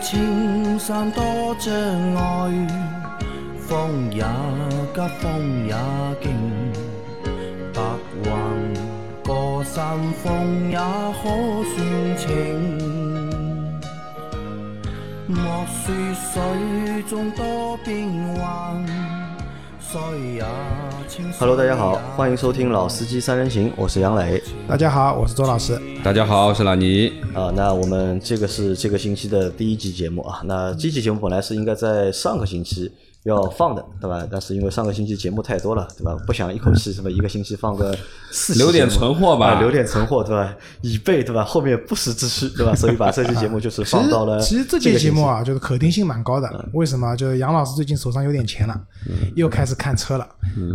[0.00, 1.22] 青山多
[1.58, 1.72] 障
[2.16, 2.20] 碍，
[3.58, 4.22] 风也
[4.94, 5.74] 急，风也
[6.22, 6.32] 劲，
[7.72, 7.80] 白
[8.24, 8.30] 云
[9.24, 11.28] 过山峰也可
[11.70, 12.26] 算情。
[15.28, 18.84] 莫说水中多变幻，
[19.80, 20.00] 水
[20.34, 20.44] 也。
[21.38, 24.40] Hello，大家好，欢迎收听《老司机三人行》，我是杨磊。
[24.68, 25.80] 大家好，我是周老师。
[26.04, 27.12] 大家好，我是老倪。
[27.34, 30.40] 啊，那我们这个是这个星期的第一期节目啊。
[30.44, 32.92] 那这期节目本来是应该在上个星期
[33.24, 34.26] 要放的，对吧？
[34.30, 36.16] 但是因为上个星期节目太多了，对吧？
[36.26, 37.94] 不想一口气什么一个星期放个
[38.30, 40.54] 四期，留点存货吧啊留点存货，对吧？
[40.80, 41.44] 以备对吧？
[41.44, 42.74] 后面不时之需，对吧？
[42.74, 46.48] 所以把这期节目就是放到了实其实这期期节目啊，就是可听性蛮高的。
[46.72, 47.14] 为什么？
[47.14, 48.80] 就是杨老师最近手上有点钱了，
[49.34, 50.26] 又开始看车了。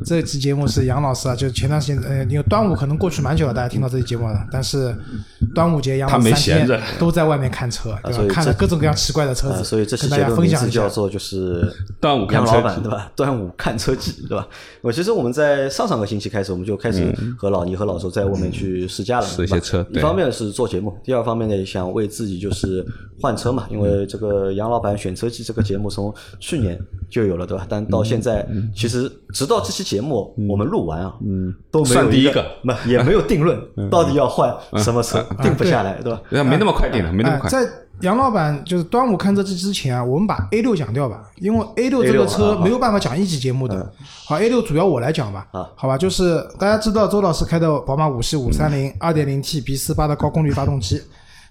[0.05, 4.95] 这期节目是杨老师啊，就是前段时间，呃，因为端午可能过去蛮久了，大家听到这期节目了，但是
[5.55, 7.97] 端午节杨老他没师三天闲着都在外面看车？
[8.29, 10.81] 看了各种各样奇怪的车啊，子，所以这期跟大家节目名分享一下。
[10.81, 13.11] 字叫做就是端午杨老板对吧？
[13.15, 14.47] 端午看车记对吧？
[14.81, 22.85] 我其实我们在上上个星期开始，我们就开始和老倪和老周在外面去试驾了，试一些车一方面是做节目，第二方面呢，也想为自己就是
[23.21, 27.65] 换车嘛，因为这个杨老板选车记这个节目从去年就有了，对吧？
[27.69, 32.45] 但到现在，其实直到这期节目我们录完啊，嗯，都没有一算第一个。
[32.63, 36.21] 不也没有定论，到底要换什么车，定不下来，对吧？
[36.29, 37.49] 对啊，没那么快定的，没那么哎，快。
[37.49, 37.67] 在
[38.01, 43.91] 杨老板就是端午看车记之前啊，我们把 A 六讲掉吧，因为 A 六这个车啊没有办法讲一集节目的。
[44.25, 45.47] 好，A 六主要我来讲吧。
[45.51, 51.01] 啊好吧，就是大家知道周老师开的宝马五系五三零二点零 T B 四八的高功率发动机，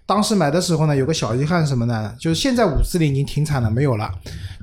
[0.06, 2.12] 当时买的时候呢，有个小遗憾是什么呢？
[2.18, 4.10] 就是现在五四零已经停产了，没有了。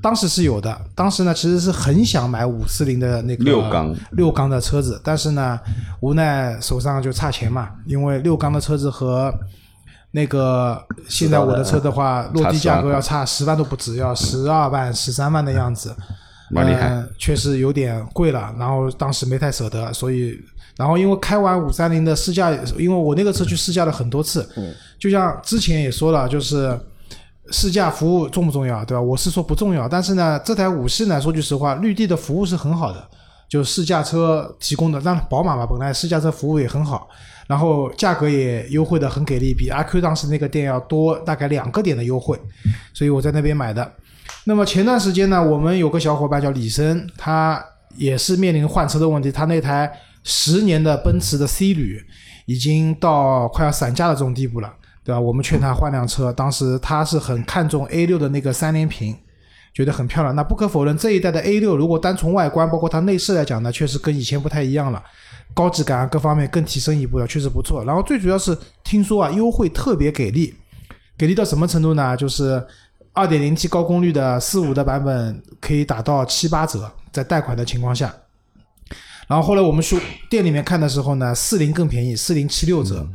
[0.04, 5.60] 当时是有的，当时呢其实是很想买五四零的那个六缸六缸的车子，但是呢
[6.02, 9.34] 无奈手上就差钱嘛，因为六缸的车子和
[10.11, 15.95] 那个现在我的车的话，落地价格要差十万都不止，要十二万、十三万的样子，
[16.49, 18.54] 蛮厉害呃确实有点贵了。
[18.60, 20.38] 然后当时没太舍得，所以，
[20.76, 24.48] 然后因为开完五三零的试驾，因为我那个车去试驾了很多次，
[24.99, 26.78] 就像之前也说了，就是
[27.52, 29.02] 试驾服务重不重要，对吧？
[29.02, 33.02] 我是说不重要，但是呢，这台五系呢，说句实话，绿地的服务是很好的，
[33.49, 37.08] 就试驾车提供的，当然宝马嘛，本来试驾车服务也很好，
[37.52, 42.39] 然后价格也优惠的很给力，比阿 Q 当时那个店要多大概两个点的优惠，
[42.94, 43.92] 所以我在那边买的。
[44.45, 47.61] 那么前段时间呢，我们有个小伙伴叫李生，他
[47.98, 49.92] 也是面临换车的问题，他那台
[50.23, 52.02] 十年的奔驰的 C 旅
[52.45, 54.73] 已经到快要散架的这种地步了，
[55.04, 55.20] 对吧？
[55.20, 59.14] 我们劝他换辆车，当时他是很看重 A 六的那个三连屏，
[59.73, 60.34] 觉得很漂亮。
[60.34, 65.04] 那不可否认，这一代的 A 六如果单从外观包括它内饰来讲呢，确实跟以前不太一样了，
[65.54, 67.84] 高级感啊各方面更提升一步了，确实不错。
[67.84, 70.54] 然后最主要是听说啊，优惠特别给力，
[71.17, 72.16] 给力到什么程度呢？
[72.16, 72.66] 就是
[73.14, 78.14] 二点零 T 高功率的四五的版本可以打到七八折，在贷款的情况下。
[79.28, 83.08] 然后后来我们去店里面看的时候呢，四零更便宜，四零七六折。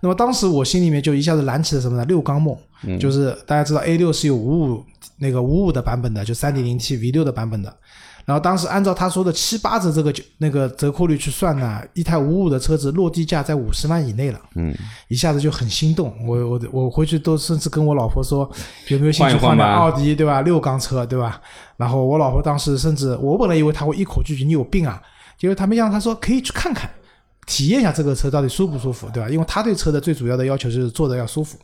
[0.00, 2.04] 那么当时我心里面就一下子燃起了什么呢？
[2.04, 2.56] 六缸梦，
[2.98, 4.84] 就是大家知道 A 六是有五五
[5.18, 7.74] 那个五五的版本的，就三点零 T V 六的版本的。
[8.24, 14.74] 然后当时按照他说的七八折这个就那个折扣率去算呢，一台五五的车子落地价在五十万以内了，嗯，
[15.08, 16.14] 一下子就很心动。
[16.26, 18.50] 我我我回去都甚至跟我老婆说，
[18.88, 20.40] 有没有兴趣换辆奥迪，对吧？
[20.40, 21.40] 六缸车，对吧？
[21.76, 25.02] 然后我老婆当时甚至我本来以为她会一口拒绝，你有病啊！
[25.36, 26.88] 结果他没想到，她说可以去看看，
[27.46, 29.28] 体验一下这个车到底舒不舒服，对吧？
[29.28, 31.58] 因为她对车的最主要的要求就是坐着要舒服。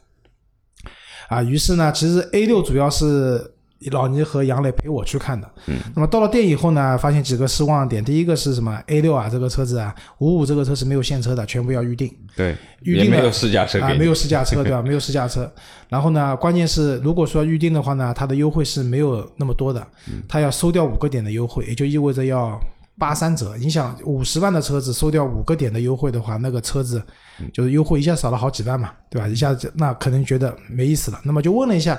[1.28, 3.54] 啊，于是呢，其实 A 六主要是
[3.88, 5.50] 老倪和杨磊陪我去看的。
[5.66, 8.04] 嗯，那么到了店以后呢，发现几个失望点。
[8.04, 12.14] 第一个是什么？A 六啊，这个车子啊，五五这个车是没有现车的，全部要预定。
[12.36, 14.82] 对，预定没有试驾车啊，没有试驾车对吧？
[14.84, 15.50] 没有试驾车。
[15.88, 19.86] 然后呢，关键是如果说预定的话呢，它的优惠是没有那么多的，
[20.28, 22.60] 它要收掉五个点的优惠，也就意味着要
[22.98, 23.56] 八三折。
[23.56, 27.02] 你想五十万的车子收掉五个点的优惠的话，那个车子
[27.52, 29.26] 就是优惠一下少了好几万嘛，对吧？
[29.26, 31.18] 一下子那可能觉得没意思了。
[31.24, 31.98] 那么就问了一下。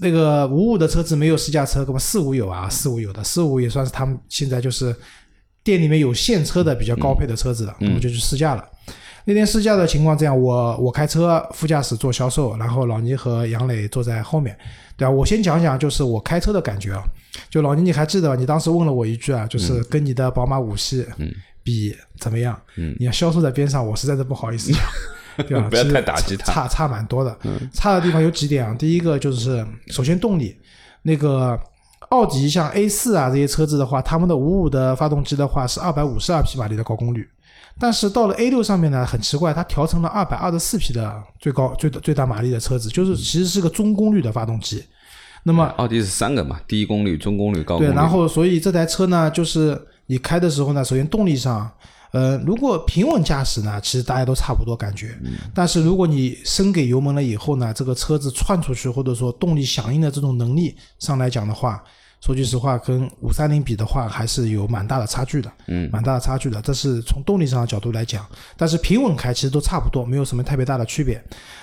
[0.00, 4.94] 那个五五的车子没有试驾车，那么四五有啊，四五有的，四五也算是他们现在就是
[5.62, 8.64] 店里面有现车的比较高配的车子了，那么就去试驾了。
[9.24, 14.56] 那天试驾的情况这样，我我开车，副驾驶做销售，然后老倪和杨磊坐在后面，
[14.96, 17.04] 对吧、我先讲讲就是我开车的感觉啊。
[17.50, 21.04] 就老倪，你还记得你当时问了我一句啊，就是跟你的宝马五系
[21.62, 22.58] 比怎么样？
[22.76, 24.80] 嗯你要销售在边上，我实在是不好意思讲。
[25.46, 25.68] 对吧？
[25.68, 27.36] 不要太打击它差差蛮多的。
[27.72, 28.74] 差的地方有几点啊？
[28.78, 30.56] 第一个就是首先动力，
[31.02, 31.58] 那个
[32.10, 37.28] 奥迪像 A 四啊这些车子的话，他们的五五的发动机的话是二百五十二匹马力的高功率，
[37.78, 44.82] 但是到了 A 六上面呢，很奇怪，它调成了二百二十四匹的最高最最大马力的车子，就是其实是个中功率的发动机。
[45.44, 47.90] 那么奥迪是三个嘛，低功率、中功率、高功率。
[47.90, 51.70] 对，然后所以这台车呢，就是你开的时候呢，首先动力上，
[52.10, 55.18] 呃，如果平稳驾驶呢，其实大家都差不多感觉。
[55.54, 61.82] 但是如果你升给油门了以后呢，这个车子窜出去，或者说动力响应的这种能力上来讲的话，
[62.20, 65.52] 说句实话，跟五三零比的话，还是有蛮大的差距的。
[65.66, 66.60] 嗯，蛮大的差距的。
[66.62, 68.26] 这是从动力上的角度来讲，
[68.56, 71.14] 但是平稳开其实都差不多，没有什么特别大的区别。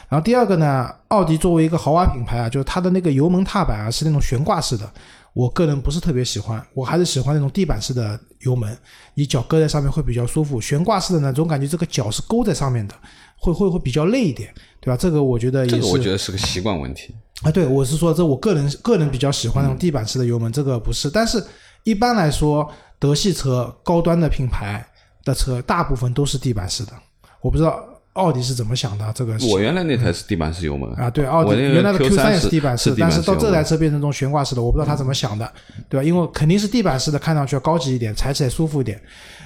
[0.08, 4.90] 然后第二个呢，奥迪作为一个豪华品牌啊，就是它的那个油门踏板啊是那种悬挂式的，
[5.36, 8.76] 我个人不是特别喜欢，我还是喜欢那种地板式的油门，
[9.16, 10.62] 你脚搁在上面会比较舒服。
[10.62, 12.96] 悬挂式的呢，总感觉这个脚是勾在上面的，
[13.38, 14.96] 会会会比较累一点，对吧？
[14.96, 15.76] 这个我觉得也是。
[15.76, 17.14] 这个我觉得是个习惯问题。
[17.42, 21.10] 啊，对，我是说这我个人个人比较喜欢那种地板式的油门，这个不是。
[21.10, 21.44] 但是
[21.84, 24.88] 一般来说，德系车高端的品牌
[25.26, 26.94] 的车大部分都是地板式的，
[27.42, 27.86] 我不知道
[28.16, 29.12] 奥迪是怎么想的。
[29.14, 35.50] 这个我原来那台是地板式油门啊，对，奥迪原来的 Q 三也是地板式，但是到这台车变成这种悬挂式的，我不知道他怎么想的，
[35.88, 36.04] 对吧？
[36.04, 39.00] 因为肯定是地板式的，看上去要高级一点，踩起来舒服一点，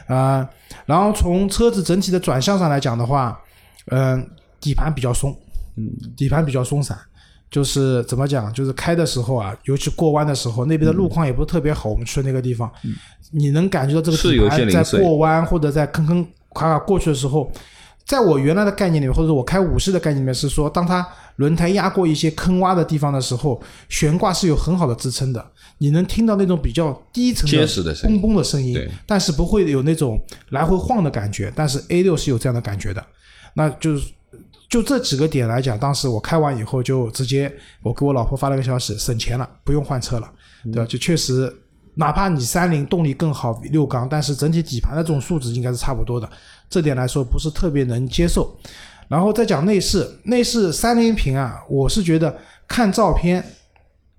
[0.07, 0.48] 啊、
[0.86, 3.39] 然后从车子整体的转向上来讲的话，
[3.92, 4.27] 嗯、
[4.60, 5.36] 底盘比较松，
[5.75, 6.98] 嗯，底盘比较松散。
[7.51, 11.89] 就是怎么讲，就是开的时候啊，尤其过弯的时候，那边的路况也不是特别好。
[11.89, 12.71] 我们去的那个地方，
[13.31, 16.24] 你能感觉到这个底盘在过弯或者在坑坑
[16.54, 17.51] 坎坎过去的时候，
[18.09, 30.19] 在我原来的概念里面，或者说我开五系的概念里面是说，当它轮胎压过一些坑洼的地方的时候，悬挂是有很好的支撑的，你能听到那种比较低沉结实的声音嘣嘣的声音对，但是不会有那种
[30.50, 31.53] 来回晃的感觉。
[31.56, 33.06] 但是 A 六是有这样的感觉的，
[33.53, 34.11] 那就是
[34.67, 37.53] 就这几个点来讲，当时我开完以后就直接
[37.83, 40.27] 我给我老婆发了个消息，省钱了，不用换车了，
[40.63, 40.85] 对吧？
[40.85, 41.56] 就确实，
[41.99, 46.27] 哪怕你三菱动力更好比六缸，但是整体底盘的这种素质应该是差不多的，
[46.69, 48.57] 这点来说不是特别能接受。
[49.09, 52.33] 然后再讲内饰，内饰三菱屏啊，我是觉得
[52.65, 53.43] 看照片，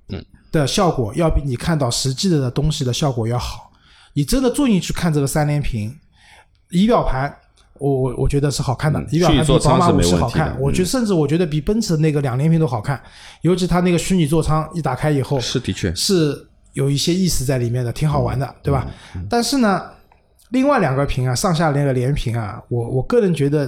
[0.08, 0.22] 嗯
[0.52, 3.72] 的效果要比你看到实际的东西的效果要好。
[4.12, 5.96] 你真的坐进去看这个三连屏，
[6.68, 7.34] 仪表盘，
[7.78, 13.00] 我我我觉得是好看的，嗯仪表盘比宝马五系好看，我觉得甚至我觉得比奔驰那个两连屏都好看，
[13.40, 18.86] 尤其它那个虚拟座舱一打开以后，是的确，是有一些意思在里面的，挺好玩的，对吧？
[19.14, 19.82] 嗯但是呢，
[20.50, 23.64] 另外两个屏啊，上下那个连屏啊，我我个人觉得，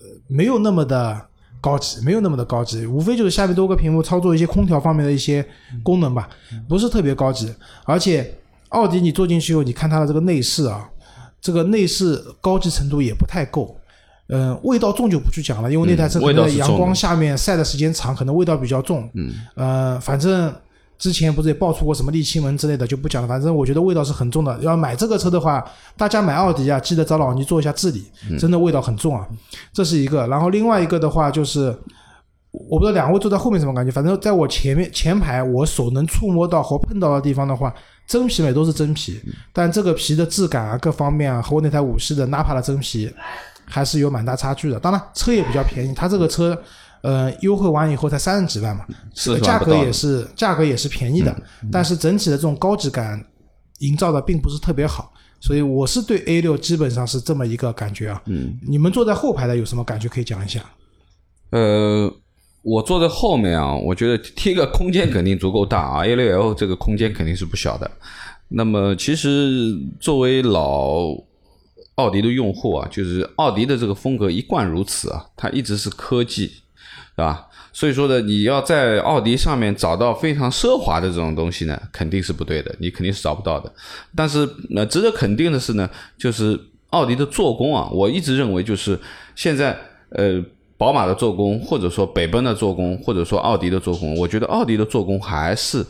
[0.00, 1.20] 呃，没有那么的
[1.60, 5.46] 高级，没有那么的高级，无非就是下面多个屏幕操作一些空调方面的一些
[5.82, 6.28] 功能吧，
[6.68, 7.52] 不是特别高级。
[7.84, 8.34] 而且
[8.70, 10.88] 奥迪你坐进去以后，你看它的这个内饰啊，
[11.40, 13.76] 这个内饰高级程度也不太够。
[14.28, 19.08] 嗯、味道重就不去讲了，因为那台车嗯可能在阳光下面晒的时间长，可能味道比较重。
[19.14, 20.52] 嗯，呃，反正
[20.98, 23.28] 之前不是也爆出过什么沥青门之类的，就不讲了。
[23.28, 24.58] 反正我觉得味道是很重的。
[24.60, 25.62] 要买这个车的话，
[25.96, 28.04] 大家买奥迪啊，记得找老倪做一下治理，
[28.38, 29.26] 真的味道很重啊。
[29.72, 30.26] 这是一个。
[30.28, 31.76] 然后另外一个的话就是，
[32.50, 37.74] 我不知道两位坐在后面什么感觉，反正在我前面前排，我手能触摸到和碰到的地方的话，
[38.06, 39.20] 真皮嘛也都是真皮，
[39.52, 43.12] 但这个皮的质感啊，各方面啊，和我那台五系的 Napa 的真皮
[43.66, 44.80] 还是有蛮大差距的。
[44.80, 46.58] 当然，车也比较便宜，它这个车。
[47.02, 48.84] 呃，优惠完以后才三十几万嘛
[49.14, 51.36] ，40万价格也是价格也是便宜的，
[51.70, 53.24] 但是整体的这种高级感
[53.78, 58.22] 营造的并不是特别好，所以我是对 A 六基本上是这么一个感觉啊。
[58.26, 60.64] 嗯，你们坐在后排的有什么感觉可以讲一下？
[61.50, 62.12] 呃，
[62.62, 67.88] 我坐在后面啊，我觉得第一个空间肯定足够大啊，A 六 L 这个空间肯定是不小的。
[68.48, 71.10] 那么其实作为老
[71.96, 76.50] 奥迪的用户啊，就是奥迪的这个风格一贯如此啊，它一直是科技，
[77.16, 77.46] 对吧？
[77.72, 83.72] 所以说呢，你要在奥迪上面找到非常奢华的这种东西呢，肯定是不对的，你肯定是找不到的。
[84.14, 86.58] 但是呃，值得肯定的是呢，就是
[86.90, 88.98] 奥迪的做工啊，我一直认为就是
[89.34, 89.76] 现在
[90.10, 90.42] 呃，
[90.76, 95.84] 宝马的做工，或者说北奔的做工，或者说奥迪的做工，我觉得奥迪的做工还是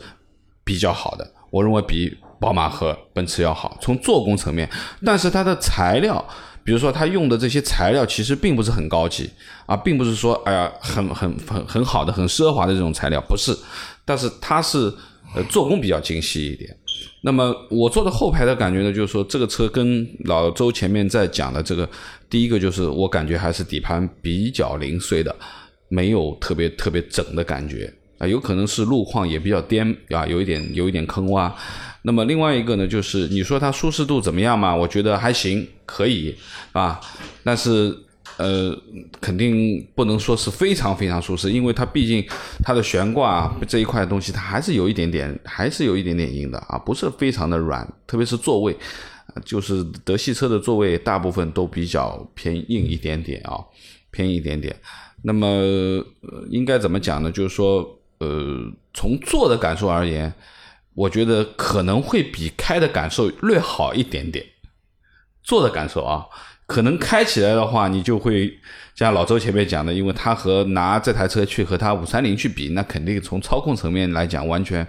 [0.63, 4.69] 比较好的，我认为比宝马和奔驰要好，从做工层面。
[5.05, 6.23] 但是它的材料，
[6.67, 9.29] 比如说它用的这些材料，其实并不是很高级
[9.65, 13.57] 啊，并不是说哎呀很很很很好的、很奢华的这种材料，不是。
[14.03, 14.93] 但是它是
[15.33, 16.75] 呃做工比较精细一点。
[17.21, 21.87] 那么我坐的后排的感觉呢，就是说这个车跟老周前面在讲的这个，
[22.29, 25.33] 第一个就是我感觉还是底盘比较零碎的，
[25.87, 31.51] 没有特别特别整的感觉啊，有可能是路况也比较颠啊，有一点有一点坑洼。
[32.03, 34.75] 那么另外一个呢，就是你说它舒适度怎么样嘛？
[34.75, 36.35] 我觉得还行，可以
[36.71, 36.99] 啊，
[37.43, 37.93] 但是
[38.37, 38.73] 呃，
[39.19, 42.23] 肯定不能说是非常非常舒适，因为它毕竟
[42.63, 48.77] 它的悬挂这一块东西，它还是有一点点，还是有一点点硬的啊，不是非常的软，特别是座位，
[49.43, 53.57] 就是德系车的座位大部分都比较偏硬一点点啊，
[54.11, 54.73] 偏一点点。
[55.23, 55.47] 那么、
[56.49, 57.31] 应该怎么讲呢？
[57.31, 60.33] 就是说，呃，从坐的感受而言，
[60.93, 64.45] 我觉得可能会比开的感受略好一点点。
[65.43, 66.25] 坐的感受啊，
[66.65, 68.59] 可能开起来的话，你就会
[68.95, 74.85] 像老周前面讲的，因为他和拿这台车去和他五三零去比，那肯定从操控层面来讲，完全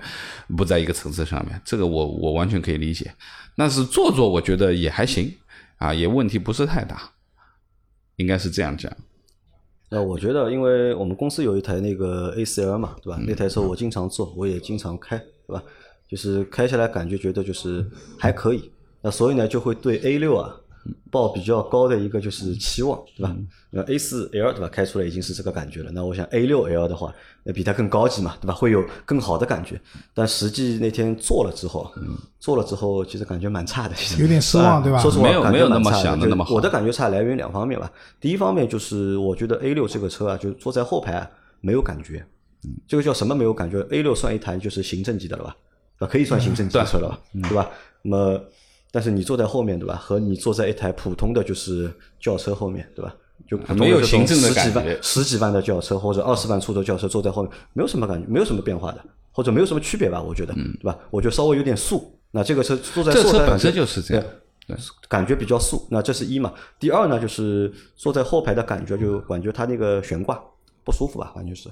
[0.57, 1.61] 不在一个层次上面。
[1.65, 3.13] 这个我我完全可以理解。
[3.55, 5.33] 但是坐坐，我觉得也还行
[5.77, 7.11] 啊，也问题不是太大，
[8.17, 8.91] 应该是这样讲。
[9.91, 13.19] 那我觉得，因为我们公司有一台那个 A 4 L 嘛，对吧？
[13.27, 15.17] 那台车我经常坐，我也经常开，
[15.47, 15.63] 对吧？
[16.09, 17.85] 就是开下来感觉觉得就是
[18.19, 18.71] 还可以，
[19.03, 20.55] 那所以呢就会对 A 六啊
[21.11, 23.37] 抱比较高的一个就是期望，对吧？
[23.71, 24.69] 那 A 四 L 对吧？
[24.69, 27.13] 开出来已经是这个感觉了，那我想 A 六 L 的话，
[27.45, 28.55] 那比它更高级嘛，对吧？
[28.55, 29.81] 会有更好的感觉。
[30.15, 31.91] 但实际那天做了之后，
[32.39, 37.91] 做了之后其实感觉蛮差的，其实有点失望啊对吧说实话，没有没有那么想的那么好我的感觉差来源于两方面吧。
[38.21, 41.31] 第一方面就是我觉得 A 六这个车啊，就坐在后排啊
[41.61, 42.25] 没有感觉，
[42.87, 45.57] 这个叫什么没有感觉？A 六算一台就是行政级的了吧？
[45.99, 46.13] 对吧？
[46.13, 47.21] 可以算行政级的车了吧？
[47.49, 47.71] 对吧？
[48.03, 48.41] 那么，
[48.91, 49.97] 但是你坐在后面对吧？
[49.97, 53.15] 和你坐在一台普通的就是轿车后面对吧？
[53.47, 60.21] 就普通的没有行政的十几万感觉十几万的轿车或者二十万出头轿车坐在后面，没有什么感觉，没有什么变化的，或者没有什么区别吧？
[60.21, 60.99] 我觉得，对吧？
[61.11, 62.13] 我觉得稍微有点素。
[62.31, 64.25] 那这个车坐在后排感觉车本身就是这样
[64.67, 64.77] 对
[65.09, 65.87] 感觉比较素。
[65.91, 66.53] 那这是一嘛？
[66.79, 70.39] 第二呢，就是坐在后排的感觉，就感觉它那个悬挂
[70.85, 71.71] 不舒服吧，反正就是。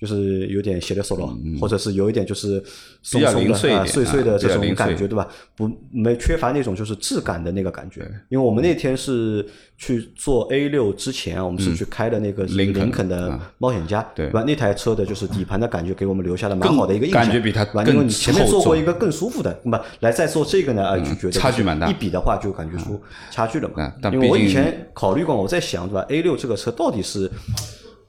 [0.00, 2.62] 就是有点斜的索罗，或者是有一点就是
[3.02, 5.26] 松嗯比较松的碎碎碎的啊这种感觉，对吧？
[5.56, 8.02] 不没缺乏那种就是质感的那个感觉。
[8.28, 9.44] 因为我们那天是
[9.76, 14.44] 去做 A 六之前，我们是去开的那个嗯林肯林肯的冒险家，对吧？
[14.46, 17.84] 那台车的就是底盘的感觉给我们留下了蛮好的一个印象，感觉比它对吧？
[17.84, 23.00] 更因为你前面厚重做过一个更舒服的，那么来再做这个呢，啊，就觉得差距蛮大一比的话就感觉出
[23.30, 24.12] 差距了嘛嗯。
[24.12, 27.30] 因为我以前考虑过，我在想，对吧？A 六这个车到底是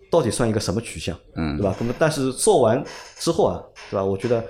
[0.09, 1.75] 到底算一个什么取向，嗯，对吧？
[1.79, 2.83] 那么但是做完
[3.17, 4.03] 之后啊，对吧？
[4.03, 4.43] 我觉得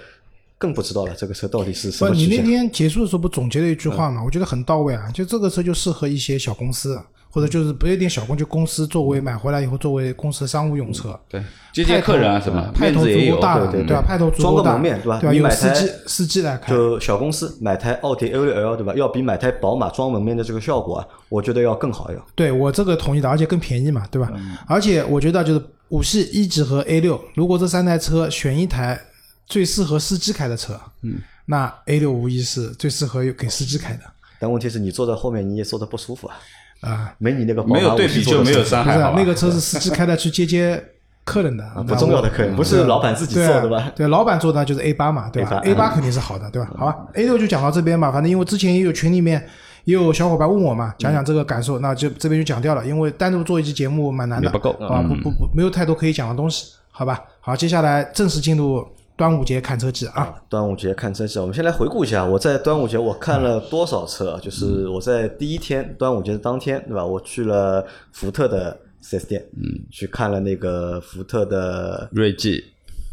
[0.57, 2.45] 更不知道了，这个车到底是什不，你那么取向。
[2.45, 4.23] 天结束的时候不总结了一句话嗯嘛？
[4.23, 6.99] 我觉得很到位啊，就这个车就适合一些小公司，
[7.29, 11.17] 或者就是不一定小公，就公司作为买回来以后作为公司的商务用车。
[11.29, 11.43] 对，
[11.73, 13.39] 接接客人啊什么，派头足够。
[13.39, 14.01] 大的，对对吧？
[14.01, 15.19] 派头足够大，个门面对吧？
[15.23, 18.93] 有你买台司机司机来开，就小公司买台奥迪 A 六 L 对吧？
[18.95, 22.21] 要比买台宝马装门面的这个效果啊，我觉得要更好一点。
[22.35, 24.29] 对我这个同意的，而且更便宜嘛，对吧？
[24.35, 28.99] 嗯而且我觉得就是五系一级和 A 六，如果这三台车选一台
[29.45, 34.01] 最适合司机开的车，嗯，那 A 六无疑是最适合给司机开的
[34.39, 36.35] 但问题是你坐在后面，你也坐的不舒服啊，
[36.81, 37.13] 啊。
[37.17, 40.83] 没你那个没有对比就没有伤害，不是那个车是司机开的去接接
[41.23, 43.91] 客人的，啊不重要的客人，不是老板自己坐的吧？
[43.95, 46.71] 对，老板做的就是 A 八嘛，对吧 A8？A 八肯定是好的，对吧？
[46.77, 48.11] 好吧，A 六就讲到这边吧。
[48.11, 49.47] 反正因为之前也有群里面
[49.83, 55.03] 也有小伙伴问我嘛，讲讲这个感受，那就这边就讲掉了，因为单独做一期节目蛮难的，也不够好吧？
[55.03, 57.19] 不不不，没有太多可以讲的东西，好吧？
[57.41, 58.85] 好，接下来正式进入
[59.19, 60.33] 端午节看车季啊。
[60.47, 64.39] 端午节看车季，我们先来回顾一下，我在端午节我看了多少车啊？
[64.41, 67.05] 就是我在第一天端午节的当天，对吧？
[67.05, 69.61] 我去了福特的四 S 店，嗯，
[69.91, 72.63] 去看了那个福特的锐际，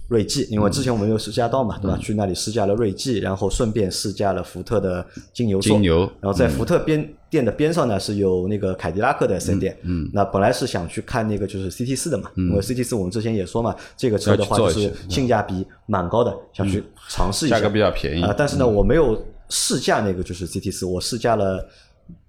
[0.09, 1.99] 锐际，因为之前我们有试驾到嘛，对吧？
[1.99, 5.73] 去那里试驾了锐际，然后顺便试驾了福特的金牛座。
[5.73, 9.77] 金牛然后在福特边店的边上呢是有那个凯迪拉克的 4S 店。
[9.83, 17.57] 嗯，那本来是想去看那个就是 CT 四的嘛，因为 CT 四我们之前也说嘛，这个车的话就是性价比蛮高的，想去尝试一下。
[17.57, 21.67] 价格比较便宜啊，但是呢，我没有试驾那个就是 CT 四，我试驾了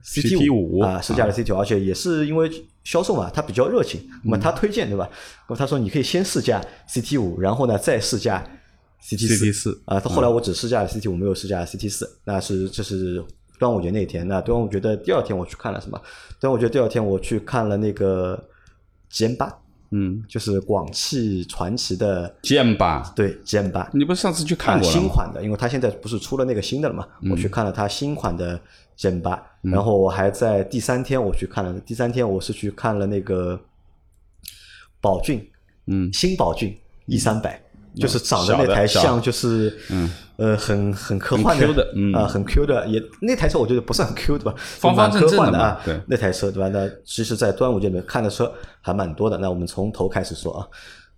[0.04, 2.50] CT 五五啊，试驾了 CT 五，而且也是因为
[2.84, 5.10] 销售嘛，他比较热情，那么他推荐对吧？
[5.50, 8.44] 那么他说你可以先试驾 CT 五，然后呢再试驾
[9.04, 10.00] CT 四 CT4 啊。
[10.00, 13.24] 后来我只试驾了 CT 五，没有试驾 CT 四，那是这是
[13.60, 14.26] 端午节那天。
[14.28, 16.02] 那端午节的第二天我去看了什么？
[16.40, 18.42] 端午节第二天我去看了那个
[19.12, 19.52] GM 八，
[19.92, 23.90] 嗯，就是广汽传祺的剑吧，对 GM 八。
[23.94, 24.82] 你不是上次去看？
[24.84, 28.60] 新款的，因为它现在不是出了那个新的了嘛，我去看了它新款的
[28.98, 33.60] Gen 八、嗯然后我还在第三天我去看了，第三天我是去看了那个
[35.00, 35.48] 宝骏，
[35.86, 37.62] 嗯，新宝骏 E 三百。
[37.96, 44.54] 就是长得那台像，就是嗯呃很很科幻的嗯啊很 Q 的，也那台车我觉得不是很 Q 对吧？
[44.56, 46.70] 方方科幻啊，对那台车对吧？
[46.70, 49.36] 那其实，在端午节里面看的车还蛮多的。
[49.40, 50.68] 那我们从头开始说啊。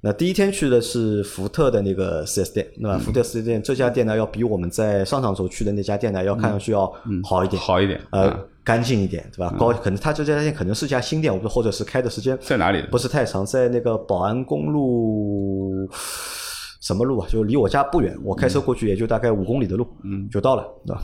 [0.01, 6.89] 那第一天去的是福特的那个 4S 店，那么福特 4S 店这家店呢，要比我们在上上周去的那家店呢，要看上去要
[7.23, 9.53] 好一点，好一点呃嗯，干净一点，对吧？
[9.59, 12.37] 高，可能他这家店可能是家新店，我或者是开的时间。
[12.39, 15.85] 在哪里不是太长，在那个宝安公路
[16.79, 17.27] 什么路啊？
[17.29, 21.03] 就离我家不远，我开车过去也就大概五公里的路，嗯，就到了，对吧？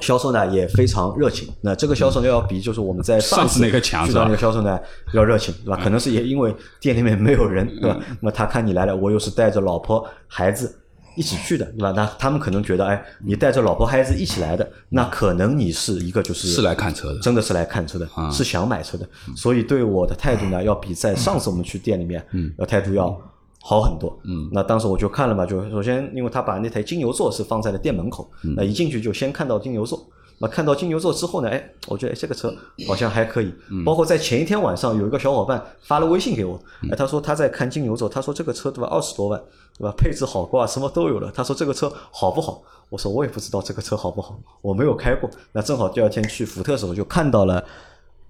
[0.00, 1.48] 销售呢也非常热情。
[1.60, 4.78] 那这个销售呢要比就是我们在上次次那个强是吧遇到那个销售呢
[5.12, 5.80] 要热情，对吧？
[5.82, 7.96] 可能是也因为店里面没有人， 对吧？
[7.98, 10.76] 嗯那么他看你来了，我又是带着老婆孩子。
[11.16, 11.92] 一起去的，对吧？
[11.94, 19.06] 那他们可能觉得，哎，你带着老婆孩子一起来的，那可能你是一个就是是来看车的真的是来看车的，啊是想买车的。
[19.36, 23.20] 所以对我的态度呢，要比在上次我们去店里面，嗯要态度要
[23.62, 24.18] 好很多。
[24.24, 30.06] 嗯，那当时我就看了嘛，就首先因为他把那台金牛座是放在了店门口，嗯那一进去就先看到金牛座。
[30.42, 32.50] 那看到金牛座之后呢，哎，我觉得哎这个车
[32.88, 33.52] 好像还可以。
[33.70, 36.58] 嗯包括在前一天晚上，有一个小伙伴发了微信给我，
[36.90, 39.38] 哎，他说他在看金牛座，他说这个车对吧，二十多万，
[39.76, 41.30] 对吧，配置好高啊，什么都有了。
[41.34, 42.62] 他说这个车好不好？
[42.88, 45.28] 我说我也不知道这个车好不好，我没有开过。
[45.52, 47.62] 那正好第二天去福特的时候就看到了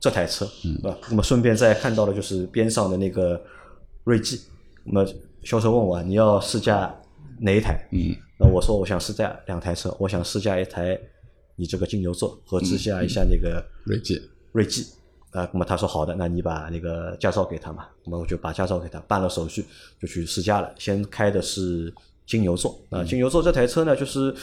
[0.00, 0.98] 这台车，对吧？
[1.08, 3.40] 那么顺便再看到了就是边上的那个
[4.02, 4.40] 锐际，
[4.92, 5.10] 那么
[5.42, 6.94] 销售问我啊你要试驾
[7.38, 7.86] 哪一台？
[7.92, 10.98] 嗯，那我说我想试驾两台车，我想试驾一台
[11.56, 14.20] 你这个金牛座和试驾一下那个锐际，
[14.52, 14.86] 锐际。
[15.30, 19.64] 啊，那么他说好的，那你把那个驾照给他嘛，那么我就把驾照给他办了手续，
[20.00, 20.74] 就去试驾了。
[20.76, 21.94] 先开的是
[22.26, 22.76] 金牛座。
[22.90, 24.34] 啊，金牛座这台车呢，就是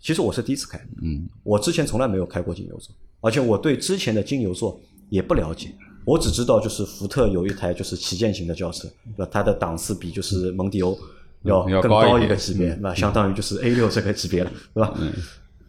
[0.00, 5.74] 其实我是第一次开，嗯，我之前从来没有开过金牛座，而且我对之前的金牛座也不了解，
[6.04, 9.28] 我只知道就是福特有一台就是旗舰型的轿车，对吧？
[9.30, 10.98] 它的档次比就是蒙迪欧
[11.42, 14.94] 要更高高一个级别，那相当于就是 A 六这个级别了，对吧？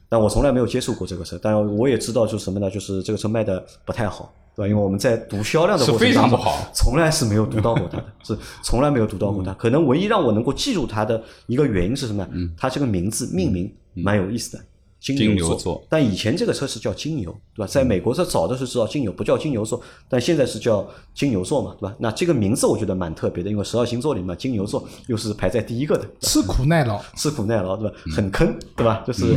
[0.07, 2.69] 但我从来没有接触过这个车，但我也知道就是什么呢？
[2.69, 4.67] 就是这个车卖的不太好，对吧？
[4.67, 9.53] 因为我们在读销量的过程当中非常不好从来是没有读到过它的， 是从来没有读到过它。
[9.53, 12.49] 可能唯一让我能够记住它的一个原因是什么呢？
[12.57, 14.63] 它这个名字命名蛮有意思的。
[14.99, 17.67] 金金牛牛座但以前这个车是叫金牛，对吧？
[17.67, 21.95] 在美国这早的时候知道金牛，不叫金牛座，但现在是叫金牛座嘛，对吧？
[21.99, 27.95] 那这个名字我觉得蛮特别的，因为十二星座里面金牛座又是排在第一个的，吃苦耐劳，吃苦耐劳，对吧？
[28.13, 29.01] 很坑，对吧？
[29.07, 29.33] 就是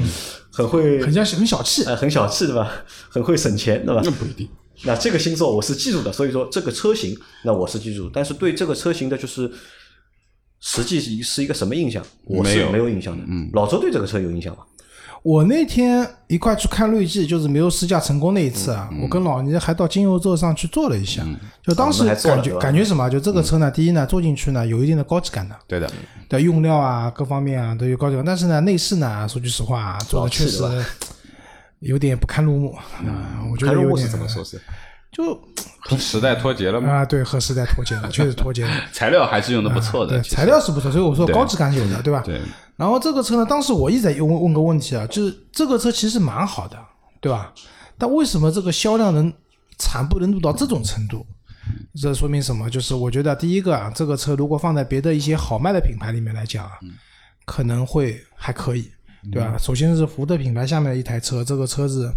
[0.51, 1.85] 很会很像很小气。
[1.85, 2.69] 呃，很小气，对吧？
[3.09, 4.03] 很会省钱，对吧？
[4.05, 4.49] 那不一定。
[4.85, 9.49] 那这个星座我是记住的，所以说这个车型，那我是记住，但是对这个车型的就是
[10.59, 13.23] 实际是是一个什么印象，我是没有印象的。
[13.29, 14.65] 嗯，老周对这个车有印象吗？
[15.23, 21.25] 我那天一块去看锐际，就是没有试驾成功那一次啊，我跟老倪还到金牛座上去坐了一下，
[21.63, 23.09] 就当时感觉感觉什么？
[23.09, 25.89] 就这个车呢，第一呢，坐进去呢有一定的高级感的，对的，
[26.29, 30.63] 的用料啊各方面啊都有高级感，但是呢内饰呢，说句实话啊，做的确实
[31.79, 34.43] 有点不堪入目啊，我觉得有点看入目是怎么说？
[34.43, 34.61] 是？
[35.13, 35.39] 就
[35.79, 36.91] 和时代脱节了嘛。
[36.91, 38.73] 啊对和时代脱节了，确实脱节了。
[38.93, 42.23] 材料还是用的不错的，对，材料是不错，所以我说高级感是有的，对吧？
[42.25, 42.41] 对，
[42.77, 46.79] 然后这个车呢，当时我一直在问问个问题啊，就是这个车其实蛮好的，
[47.21, 47.53] 对吧？
[47.99, 49.33] 但为什么这个销量能
[49.79, 51.25] 惨不忍睹到这种程度？
[51.95, 52.69] 这说明什么？
[52.69, 56.73] 就是我觉得第一个啊，这个车如果放在别的一些好卖的品牌里面来讲啊，
[57.45, 58.91] 可能会还可以，
[59.31, 59.57] 对吧？
[59.59, 62.13] 首先是福特品牌下面的一台车，这个车子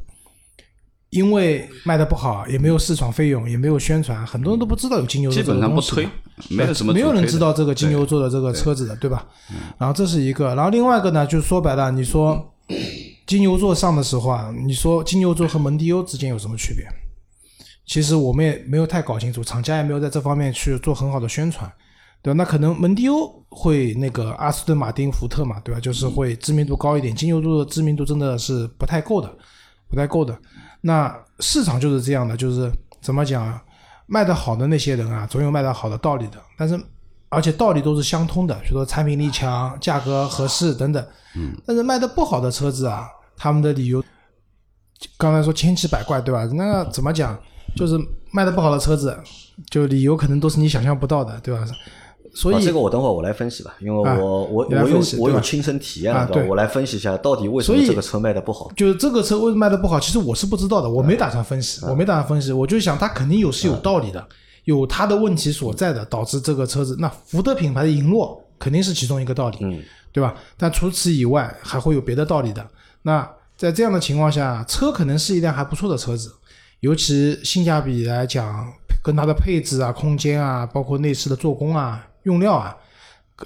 [1.15, 6.05] 因为卖的不好，也没有市场费用，也没有宣传，很多人都不知道有金牛座基本上不推，
[6.49, 9.25] 没有什么没有人知道这个金牛座的这个车子的，对吧？
[9.77, 12.53] 然后这是一个，然后另外一个呢，就是说白了，你说
[13.25, 16.85] 金牛座上的时候啊，你说金牛座和蒙迪欧之间有什么区别？
[17.85, 21.71] 其实我们也没有太搞清楚，厂家也没有在这方面去做很好的宣传，
[22.21, 22.37] 对吧？
[22.37, 25.79] 那可能蒙迪欧会那个阿斯顿马丁、福特嘛，对吧？
[25.79, 29.33] 就是会知名度高一点，金牛座的知名度真的是不太够的，
[29.87, 30.37] 不太够的。
[30.85, 32.71] 那市场就是这样的，就是
[33.01, 33.59] 怎么讲啊？
[34.05, 36.79] 卖得好的那些人啊，总有卖得好的道理的，但是
[37.29, 41.03] 而且道理都是相通的，比如说产品力强、价格合适等等。
[41.35, 41.59] 嗯。
[41.65, 44.03] 但是卖得不好的车子啊，他们的理由，
[45.17, 46.45] 刚才说千奇百怪，对吧？
[46.53, 47.35] 那怎么讲？
[47.75, 47.97] 就是
[48.31, 49.19] 卖得不好的车子，
[49.71, 51.65] 就理由可能都是你想象不到的，对吧？
[52.35, 56.49] 所啊，以这个我等会儿我来分析吧，因为啊我我我有我有亲身体验了，啊对吧？
[56.49, 58.69] 我来分析一下到底为什么这个车卖的不好。
[58.75, 64.27] 就是这个车为什么卖的不好，其实我是不知道的，我没打算分析，我没打算分析，我就想它肯定有是有道理的，
[64.65, 70.35] 有它的问题所在的，导致这个车子，那福特品牌的赢落肯定是其中一个道理，嗯，对吧？
[70.57, 72.67] 但除此以外，还会有别的道理的。
[73.03, 76.33] 那在这样的情况下，车可能是一辆还不错的车子，
[76.81, 78.67] 尤其性价比来讲，
[79.01, 82.75] 跟它的配置啊、空间啊，包括内饰的做工啊、用料啊，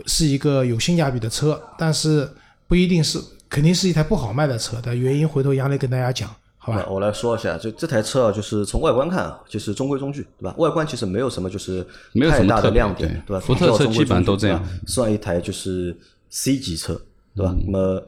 [0.05, 2.29] 是一个有性价比的车，但是
[2.67, 5.27] 不一定是，肯定是一台不好卖的车的原因。
[5.27, 6.85] 回头杨磊跟大家讲，好吧？
[6.89, 10.55] 我来说一下，就这台车啊，就是从外观看啊，就是中规中矩，对吧？
[10.57, 13.39] 外观其实没有什么就是没有大的亮点，对吧？
[13.39, 15.95] 福特基本上都这样算一台就是
[16.29, 16.93] C 级车，
[17.35, 17.51] 对吧？
[17.55, 18.03] 嗯那么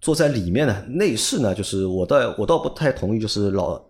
[0.00, 3.80] 坐在里面呢，内饰呢，就是我倒我倒不太同意，就是老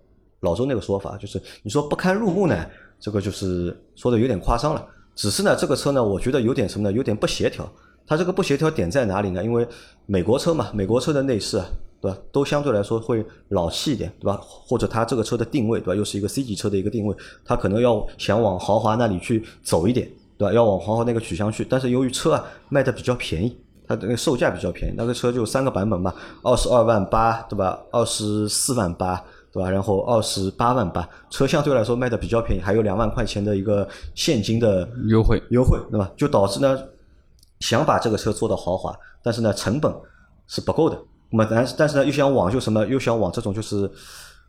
[0.40, 2.66] 老周那个说法，就是你说不堪入目呢，
[3.01, 4.87] 这个就是说的有点夸张了。
[5.16, 6.94] 只是呢，这个车呢，我觉得有点什么呢？
[6.94, 7.68] 有点不协调。
[8.07, 9.42] 它这个不协调点在哪里呢？
[9.42, 9.66] 因为
[10.05, 11.66] 美国车嘛，美国车的内饰啊，
[12.00, 12.16] 对吧？
[12.31, 14.38] 都相对来说会老气一点，对吧？
[14.40, 15.94] 或者它这个车的定位，对吧？
[15.96, 20.55] 又是一个 C 级车的一个定位，它可能要想往豪华那里去走一点，对吧？
[20.55, 23.57] 要往豪华那个取向去，但是由于车啊卖的比较便宜，
[23.88, 27.81] 它的那个售价比较便宜，那个车就三个版本嘛，二十二万八，对吧？
[27.90, 29.24] 二十四万八。
[29.57, 29.71] 对吧？
[29.71, 36.12] 然后二十八万八，车相对来说卖的比较便宜，还有两万块钱的一个现金的优惠优惠，对吧？
[36.14, 36.79] 就导致呢，
[37.61, 39.90] 想把这个车做到豪华，但是呢成本
[40.47, 40.99] 是不够的。
[41.31, 43.90] 那么但是但是呢又想往就什么，又想往这种就是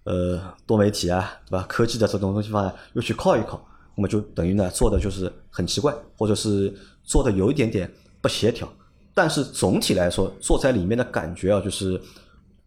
[0.04, 1.66] 呃多媒体啊，对吧？
[1.70, 3.66] 科技的这种东西方面又去靠一靠，
[3.96, 7.90] 那么就等于呢做的就是很奇怪，或者是做的有一点点
[8.20, 8.68] 不协调。
[9.14, 11.98] 但是总体来说，坐在里面的感觉啊，就是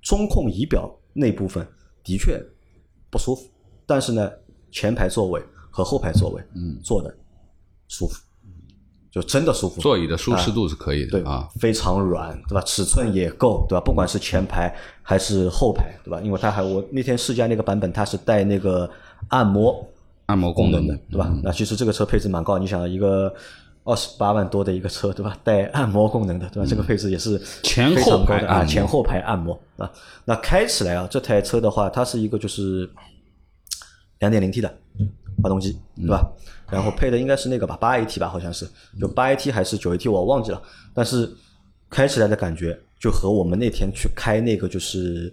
[0.01, 1.69] 中控仪表那部分。
[2.11, 2.45] 的确
[3.09, 3.49] 不舒服，
[3.87, 4.29] 但是呢，
[4.73, 7.15] 前排座位和后排座位，嗯，坐的
[7.87, 8.17] 舒服，
[9.13, 9.81] 就真的舒服。
[9.81, 12.61] 座椅的舒适度是可以的，对啊，非常软，对吧？
[12.63, 13.81] 尺寸也够，对吧？
[13.85, 16.21] 不管是前排还是后排，对吧？
[16.21, 18.91] 因为它还我那天试驾那个版本，它是带那个
[19.29, 19.89] 按摩
[20.27, 21.33] 按摩功能的，对吧？
[21.45, 23.33] 那其实这个车配置蛮高，你想一个
[23.85, 25.37] 二十八万多的一个车，对吧？
[25.43, 26.69] 带按摩功能的，对吧？
[26.69, 29.91] 这个配置也是前非常后高的啊，前后排按摩啊。
[30.25, 32.89] 那开起来啊，这台车的话，它是一个就是
[34.19, 34.73] 两点零 T 的
[35.43, 36.31] 发动机，对吧？
[36.71, 38.69] 然后配的应该是那个吧，八 AT 吧，好像是，
[39.01, 40.63] 就八 AT 还是九 AT，我忘记了。
[40.95, 41.29] 但是
[41.89, 45.33] 开起来的感觉就和我们那天去开那个就是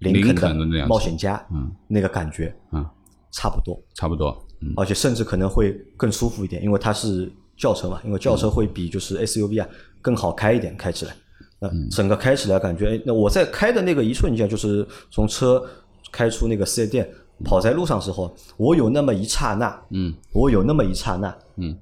[0.00, 2.84] 林林肯肯的冒险家，嗯，那个感觉，嗯，
[3.30, 3.80] 差不多。
[3.94, 9.68] 差不多，嗯，而且甚至可能会更舒服一点，因为它是轿车嘛，因为轿车会比就是 SUV 啊
[10.00, 11.14] 更好开一点，开起来。
[11.60, 15.64] 那整个开起来感觉，哎，那我在开的那个一瞬间，就是从车
[16.10, 17.08] 开出那个四 S 店，
[17.44, 21.72] 跑在路上时候，我有那么一刹那，嗯，我有那么一刹那，嗯，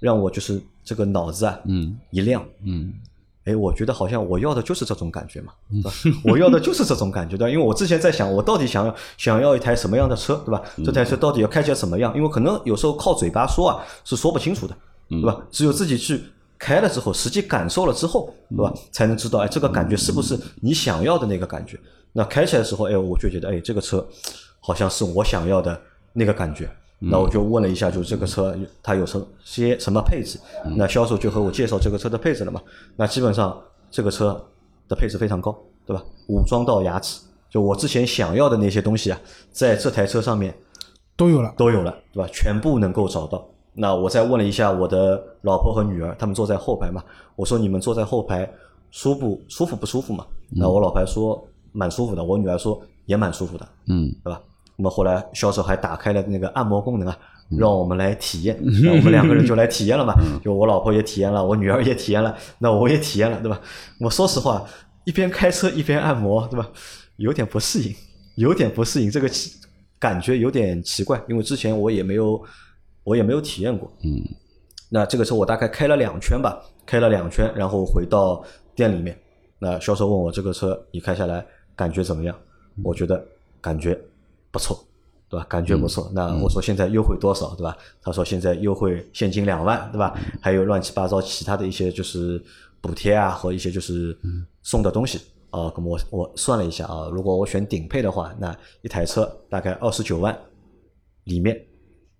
[0.00, 2.92] 让我就是这个脑子啊，嗯，一亮，嗯，
[3.44, 5.92] 哎，我觉得好像我要的就是这种感觉嘛，对吧？
[6.24, 7.50] 我要的就是这种感觉，对吧？
[7.52, 10.60] 因为我之前在想，我到底想要想要一台什么样的车，对吧？
[10.84, 12.12] 这台车到底要开起来怎么样？
[12.16, 14.76] 因为可能有时候靠嘴巴说啊是说不清楚的，
[15.08, 15.40] 对吧？
[15.50, 16.22] 只有自己去
[16.58, 18.72] 开了之后，实际感受了之后，对吧？
[18.92, 21.78] 才能知道，哎，这个感觉是不是你想要的那个感觉？
[22.12, 24.06] 那开起来的时候，哎，我就觉得，哎，这个车
[24.60, 25.80] 好像是我想要的
[26.12, 26.68] 那个感觉。
[27.00, 30.36] 那我就问了一下，就是这个车它有什些什么配置？
[30.76, 32.60] 那销售就和我介绍这个车的配置了嘛。
[32.96, 33.56] 那基本上
[33.88, 34.44] 这个车
[34.88, 36.02] 的配置非常高，对吧？
[36.26, 39.20] 武装到牙齿，就我之前想要的那些东西啊，
[39.52, 40.52] 在这台车上面
[41.16, 41.54] 都有了。
[41.56, 42.28] 都有了，对吧？
[42.32, 43.48] 全部能够找到。
[43.80, 47.02] 那我再问了一下我的老婆和女儿，他们坐在后排嘛，
[47.36, 48.48] 我说你们坐在后排
[48.90, 50.26] 舒不舒服不舒服嘛？
[50.50, 54.40] 那我老婆说蛮舒服的，我女儿说也蛮舒服的，嗯，对吧？
[54.76, 57.16] 那么后来销售还打开了那个按摩功能啊，
[57.50, 63.60] 让我们来体验， 那我们两个人就来体验了嘛，就我老婆也体验了，我女儿也体验了，那我也体验了，对吧？
[64.00, 64.64] 我说实话，
[65.04, 66.68] 一边开车一边按摩，对吧？
[67.16, 67.94] 有点不适应，
[68.36, 69.52] 有点不适应，这个奇
[69.98, 72.40] 感觉有点奇怪，因为之前我也没有，
[73.08, 73.90] 我也没有体验过。
[74.04, 74.22] 嗯，
[74.90, 78.44] 那这个车我大概开了两圈吧，开了两圈，然后回到
[78.74, 79.18] 店里面，
[79.58, 81.44] 那销售问我这个车你开下来
[81.74, 82.36] 感觉怎么样？
[82.84, 83.26] 我觉得
[83.60, 83.98] 感觉
[84.50, 84.78] 不错，
[85.28, 85.46] 对吧？
[85.48, 86.10] 感觉不错。
[86.14, 87.76] 那我说现在优惠多少，对吧？
[88.02, 90.16] 他说现在优惠现金两万，对吧？
[90.40, 92.40] 还有乱七八糟其他的一些就是
[92.80, 94.16] 补贴啊和一些就是
[94.62, 95.18] 送的东西。
[95.50, 100.38] 啊，那么我我算了一下啊，如果我选顶配的话，那一台车大概二十九万
[101.24, 101.58] 里面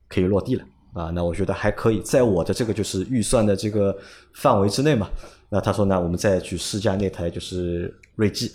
[0.08, 0.64] 可以落地了
[0.98, 3.96] 啊，那我觉得还可以，在我的这个就是预算的这个
[4.32, 5.08] 范围之内嘛。
[5.48, 8.50] 那他说呢，我们再去试驾那台就是锐际。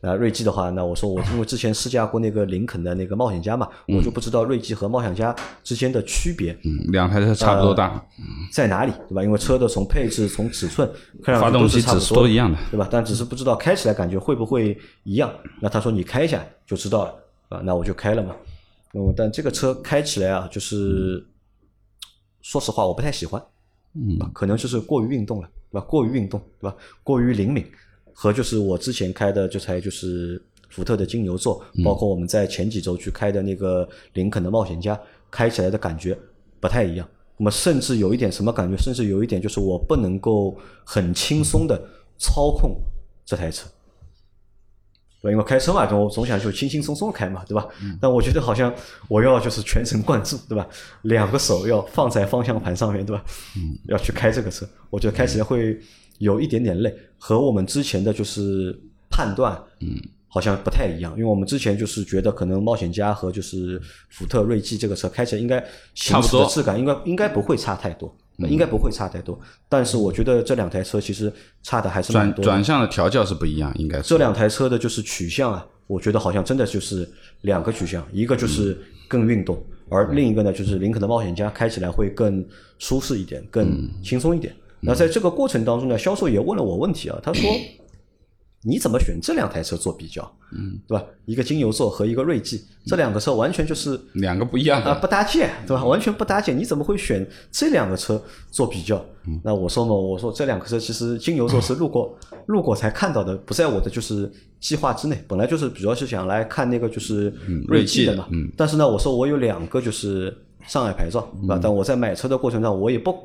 [0.00, 8.04] 那锐际的话，那我说我因为之前试驾过那个林肯的那个冒险家嘛，我就不知道锐际和冒险家之间的区别嗯，两台车差不多大，
[8.52, 9.22] 在哪里，对吧？
[9.22, 10.88] 因为车的从配置、从尺寸，
[11.22, 12.86] 看上去发动机指都是差不多数都一样的，对吧？
[12.90, 15.32] 但只是不知道开起来感觉会不会一样。
[15.60, 17.14] 那他说你开一下就知道了
[17.48, 18.36] 啊，那我就开了嘛。
[18.92, 21.24] 嗯，但这个车开起来啊，就是
[22.44, 23.42] 说实话我不太喜欢，
[23.94, 25.86] 嗯啊，可能就是过于运动了，对吧？
[25.88, 26.76] 过于运动，对吧？
[27.02, 27.64] 过于灵敏，
[28.12, 36.16] 和就是我之前开的这台就是福特的金牛座，包括我们在前几周去开的那个林肯的冒险家，开起来的感觉
[36.60, 37.08] 不太一样。
[37.38, 38.76] 那么甚至有一点什么感觉？
[38.76, 40.54] 甚至有一点就是我不能够
[40.84, 41.82] 很轻松的
[42.18, 42.76] 操控
[43.24, 43.66] 这台车。
[45.24, 47.66] 对，因为开车嘛，我总想就轻轻松松开嘛，对吧？
[47.98, 48.70] 但我觉得好像
[49.08, 50.68] 我要就是全神贯注，对吧？
[51.00, 53.24] 两个手要放在方向盘上面，对吧？
[53.56, 55.80] 嗯，要去开这个车，我觉得开起来会
[56.18, 59.96] 有一点点累，和我们之前的就是判断，嗯，
[60.28, 61.12] 好像不太一样。
[61.12, 69.38] 因为我们之前就是觉得可能冒险家和就是福特锐际这个车开起来应该行驶的质感应该应该不会差太多，应该不会差太多。
[69.68, 72.50] 但是我觉得这两台车其实差的还是蛮转多的。
[72.50, 77.08] 转向的调教是不一样，应该是这两台车的就是取向啊，我觉得好像真的就是
[77.42, 78.76] 两个取向，一个就是
[79.08, 82.44] 更运动，而另一个呢就是林肯的冒险家开起来会更
[82.78, 84.54] 舒适一点，更轻松一点。
[84.80, 87.50] 那在这个过程当中呢，销售也问了我问题啊，他说。
[88.66, 90.22] 你怎么选这两台车做比较？
[90.52, 91.04] 嗯，对吧？
[91.26, 95.00] 一个金牛座和一个锐际，这两个车完全就是两个不一样啊，的。
[95.00, 95.84] 不搭界，对吧？
[95.84, 99.04] 完全不搭界，你怎么会选这两个车做比较？
[99.42, 105.22] 那我说嘛，我说这两个车其实金牛座是路过 路过才看到的，不在我的就是计划之内。
[105.28, 107.32] 本来就是主要是想来看那个就是
[107.68, 108.26] 锐际的嘛。
[108.30, 110.34] 嗯但是呢，我说我有两个就是
[110.66, 111.60] 上海牌照，对吧？
[111.62, 113.22] 但我在买车的过程中，我也不。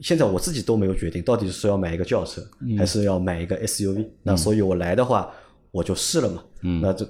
[0.00, 2.42] 现在我自己都没有决定，到底是要买一个轿车，
[2.78, 4.06] 还是要买一个 SUV。
[4.22, 5.30] 那所以我来的话，
[5.70, 6.42] 我就试了嘛。
[6.80, 7.06] 那这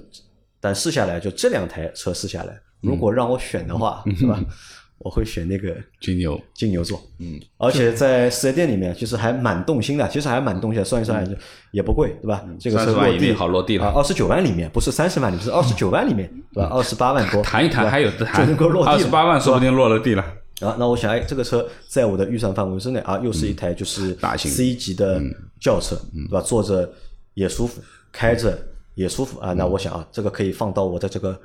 [0.59, 4.39] 但试下来，就这两台车试下来，如果让我选的话，是吧？
[4.97, 6.99] 我会选那个金牛金牛座。
[7.19, 10.07] 嗯，而且在四 S 店里面，其实还蛮动心的。
[10.07, 11.37] 其实还蛮动心的，算一算
[11.71, 12.45] 也不贵，对吧？
[12.57, 16.69] 这个车30万以内落地好落地了啊，二十九万里面不是三十万里面，是二十九万里面，对吧？
[16.71, 20.25] 二十八万多，谈一谈，还有谈就能够落地二十八万，说不定落了地了。
[20.61, 25.21] 啊，那我想，哎，这个车在我的预算范围之内啊，又是一台就是大型 C 级的
[25.59, 26.39] 轿车，对吧？
[26.39, 26.89] 坐着
[27.33, 28.57] 也舒服，开着
[28.93, 29.51] 也舒服啊。
[29.53, 31.37] 那我想啊，这个可以放到我的这个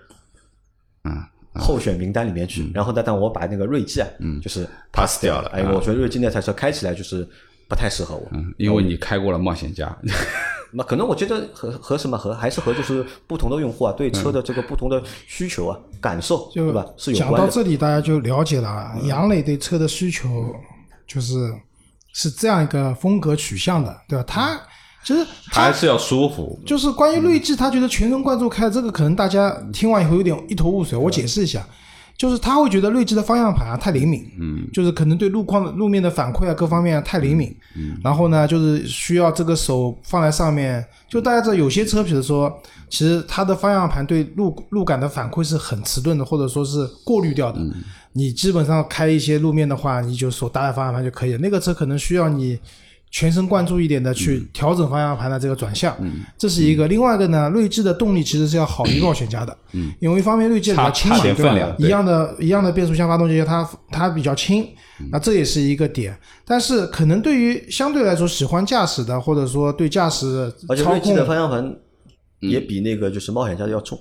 [1.04, 1.12] 嗯
[1.54, 2.70] 候选名单里面去。
[2.72, 4.08] 然后呢，但我把那个锐际啊，
[4.40, 7.26] 就是 pass 掉了哎，我觉得锐际那台车开起来就是
[7.70, 8.28] 不太适合我。
[8.32, 9.96] 嗯，因为你开过了冒险家，
[10.74, 16.84] 那可能我觉得和和什么和还是和就是不同的用户啊，对车的这个不同的需求啊、感受，对吧？
[16.96, 17.46] 是有讲关的。
[17.46, 20.52] 到这里，大家就了解了啊杨磊对车的需求
[21.06, 21.54] 就是
[22.12, 24.24] 是这样一个风格取向的，对吧？
[24.26, 24.60] 他
[25.04, 26.60] 其实他还是要舒服。
[26.66, 30.98] 就是关于锐际，他觉得全神贯注开这个，可能大家听完以后有点一头雾水。
[30.98, 31.64] 我解释一下，
[32.20, 42.54] 就是他会觉得锐际的方向盘啊太灵敏，嗯，就是可能对路况的路面的反馈啊各方面啊太灵敏，嗯，然后呢，就是需要这个手放在上面，就大家知道有些车，比如说，
[42.90, 47.58] 其实它的方向盘对路路感的反馈是很迟钝的，或者说是过滤掉的。
[48.12, 51.38] 你基本上开一些路面的话，你就手搭在方向盘就可以了。
[51.38, 52.58] 那个车可能需要你
[53.10, 55.96] 全神贯注一点的去调整方向盘的这个转向，
[56.38, 56.86] 这是一个。
[56.86, 59.56] 另外一个呢，锐际的动力其实是要好于冒险家的，
[59.98, 64.64] 因为一方面锐际比较轻嘛，对吧一样的一样的变速箱发动机，它它比较轻，
[65.10, 66.16] 那这也是一个点。
[66.44, 71.76] 但是可能对于相对来说喜欢驾驶的，或者说对驾驶操而且锐际的方向盘
[72.38, 73.98] 也比那个就是冒险家的要重。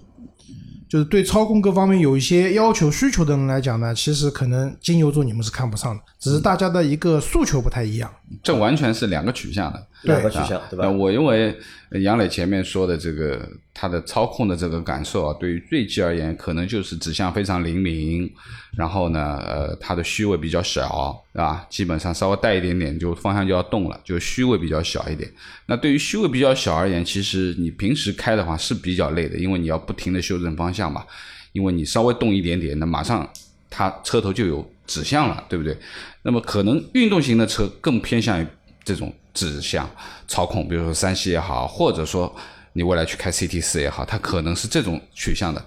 [0.88, 8.12] 就是对操控各方面有一些要求需求的人来讲呢，其实可能金牛座你们是看不上的，只是大家的一个诉求不太一样。
[8.44, 9.88] 这完全是两个取向的。
[10.04, 10.90] 两个取向，对吧那？
[10.90, 11.54] 我认为
[11.90, 18.32] 呃杨磊前面说的这个他的操控的这个感受啊，对于锐际而言，可能就是指向非常灵敏，
[18.78, 21.68] 然后呢，呃，它的虚位比较小，是吧？
[21.70, 25.30] 基本上稍微带一点点，就方向就要动了，就虚位比较小一点。
[25.66, 31.04] 那对于虚位比较小而言，其实你平时开的话是比较累的，因为你要不停的修正方向嘛，
[31.52, 33.30] 因为你稍微动一点点，那马上
[33.70, 35.78] 它车头就有指向了，对不对？
[36.24, 38.46] 那么可能运动型的车更偏向于
[38.84, 39.90] 这种指向
[40.28, 42.36] 操控，比如说三系也好，或者说
[42.74, 45.64] 你未来去开 CT 四也好，它可能是这种取向的。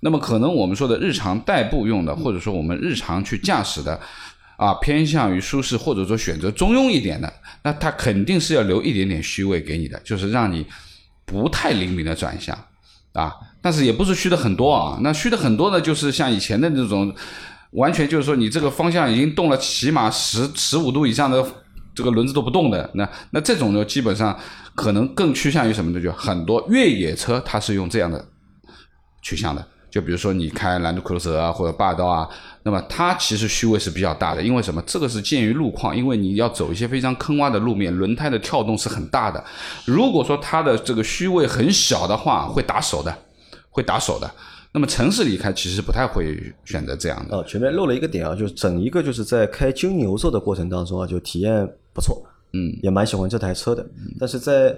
[0.00, 4.00] 那么可能我们说的日常代步用的，或者说我们日常去驾驶的，
[4.56, 7.32] 啊，偏向于舒适或者说选择中庸一点的，
[7.64, 10.64] 那它肯定是要留一点点虚位给你的，就是让你
[11.24, 12.56] 不太灵敏的转向
[13.12, 17.14] 啊，但是也不是虚的很多啊，那虚的很多呢，就是像以前的那种，
[17.72, 21.44] 完全就是说你这个方向已经动了起码十十五度以上的
[21.94, 24.38] 这个轮子都不动的，那那这种呢，基本上
[24.74, 26.00] 可能更趋向于什么呢？
[26.00, 28.24] 就很多越野车它是用这样的
[29.22, 29.66] 取向的。
[29.90, 32.28] 就比如说你开兰度克鲁泽啊或者霸道啊，
[32.62, 34.82] 那么它其实虚位是比较大的，因为什么？
[34.86, 39.42] 这个是鉴于路况，因为你要走一些非常坑洼的路面，轮胎的跳动是很大的。
[39.84, 43.16] 如果说它的这个虚位很小的话，会打手的，
[43.70, 44.30] 会打手的。
[44.70, 47.36] 那么城市里开其实不太会选择这样的。
[47.36, 52.22] 哦，前面漏了一个点啊，就是整一个就是在开金牛座的过程当中啊，就体验不错，
[52.52, 53.84] 嗯，也蛮喜欢这台车的。
[54.20, 54.76] 但是在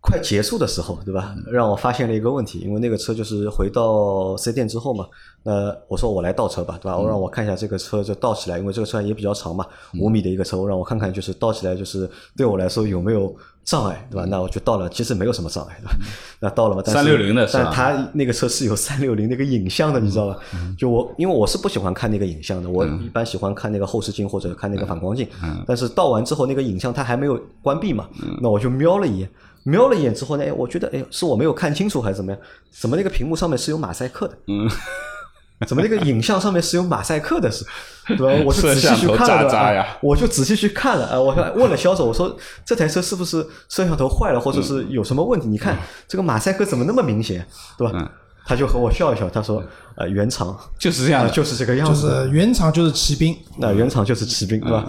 [0.00, 1.34] 快结束的时候，对吧？
[1.50, 5.06] 让我发现了一个问题，因为那个车就是回到四 S 店之后嘛，
[5.42, 6.96] 那我说我来倒车吧，对吧？
[6.96, 9.66] 我让我看一下这个车就倒起来，因为这个车也比较长嘛，
[10.00, 14.24] 五米的一个车，我让我看看就是倒起来就是对我来说有没有障碍，对吧？
[14.24, 15.92] 那我就倒了，其实没有什么障碍，对吧？
[16.40, 20.38] 那倒了嘛，但是360的但它那个车是有三六零那个影像的，你知道吧？
[20.78, 25.28] 就我因为我是不喜欢看那个影像的，我一般喜欢看那个后视镜或者看那个反光镜。
[25.66, 28.08] 但是倒完之后那个影像它还没有关闭嘛，
[28.40, 29.30] 那我就瞄了一眼。
[29.70, 32.40] 瞄了一眼之后呢，哎，我觉得，哎，是我没有看清楚还是怎么样？
[32.70, 34.36] 怎么那个屏幕上面是有马赛克的？
[34.48, 34.68] 嗯，
[35.66, 37.50] 怎么那个影像上面是有马赛克的？
[37.50, 37.64] 是，
[38.08, 38.44] 对吧？
[38.44, 45.46] 我就仔细去看了，对吧渣呀我就仔细去看了，啊，我还问了销售，我说这台车是不是摄像头坏了，或者是有什么问题？
[45.48, 45.76] 你看
[46.08, 47.46] 这个马赛克怎么那么明显，
[47.78, 47.92] 对吧？
[47.94, 48.08] 嗯
[48.42, 49.62] 他就和我笑一笑，他说
[49.94, 54.88] ：“呃，原厂啊就是这样的，就是这个样就子，是原厂就是骑兵，那原厂就是骑兵，对吧？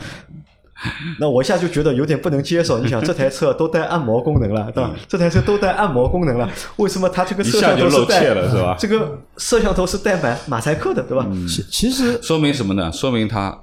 [1.20, 2.80] 那我一下就觉得有点不能接受。
[2.84, 4.92] 你想，这台车都带按摩功能了，对吧？
[5.08, 11.28] 这台车都带按摩功能了，为什么它这个摄像头是露带怯了是吧这个摄像头是带满马赛克的，对吧？
[11.48, 12.92] 其其实说明什么呢？
[12.92, 13.56] 说明它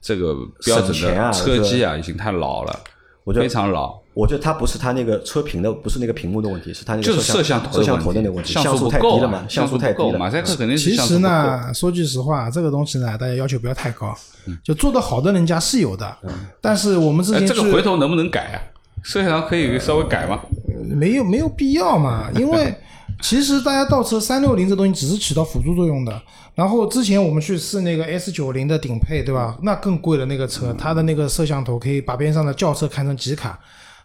[0.00, 2.80] 这个标准的车机啊，已经太老了，
[3.24, 4.03] 我觉得非常老。
[4.14, 10.18] 我觉得它不是它那个车屏的，不是那个屏幕的问题，是它那个就是摄摄像头摄像头的的那个问题，像像素太低了嘛，像素太低了。
[10.18, 11.28] 马赛克肯定是其实像素不够。
[11.28, 14.16] 呢，说句实话，这个东西呢，大家要求不要太高，
[14.62, 16.16] 就做得好的人家是有的，
[16.60, 18.56] 但是我们之哎，前这个回头能不能改啊？
[19.02, 20.40] 摄像头可以稍微改吗？
[20.88, 22.72] 没有没有必要嘛， 因为
[23.20, 26.22] 其实大家倒车三六零这东西只是起到辅助作用的。
[26.54, 29.58] 然后之前我们去试那个 S 九零的顶配，对吧？
[29.62, 33.58] 那更贵的，那个车它的那个摄像头可以把边上的轿车看成几卡。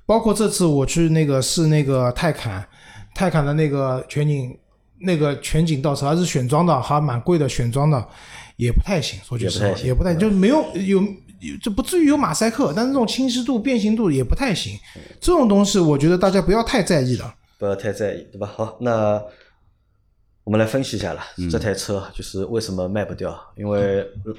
[0.09, 2.67] 包括这次我去那个试那个泰坦，
[3.13, 4.57] 泰坦的那个全景
[5.01, 8.03] 那个全景倒车，还是选装的，还蛮贵的，选装的
[8.57, 9.19] 也不太行。
[9.23, 10.99] 说句实话也不太，就没有有。
[11.41, 14.77] 有这不至于有马赛克，但是这种清晰度、变形度也不太行。
[15.21, 17.33] 这种东西，我觉得大家不要太在意了。
[17.57, 18.51] 不要太在意，对吧？
[18.57, 19.23] 好，那
[20.43, 23.39] 我们来分析一下了，嗯这台车就是为什么卖不掉？
[23.55, 24.35] 因为呃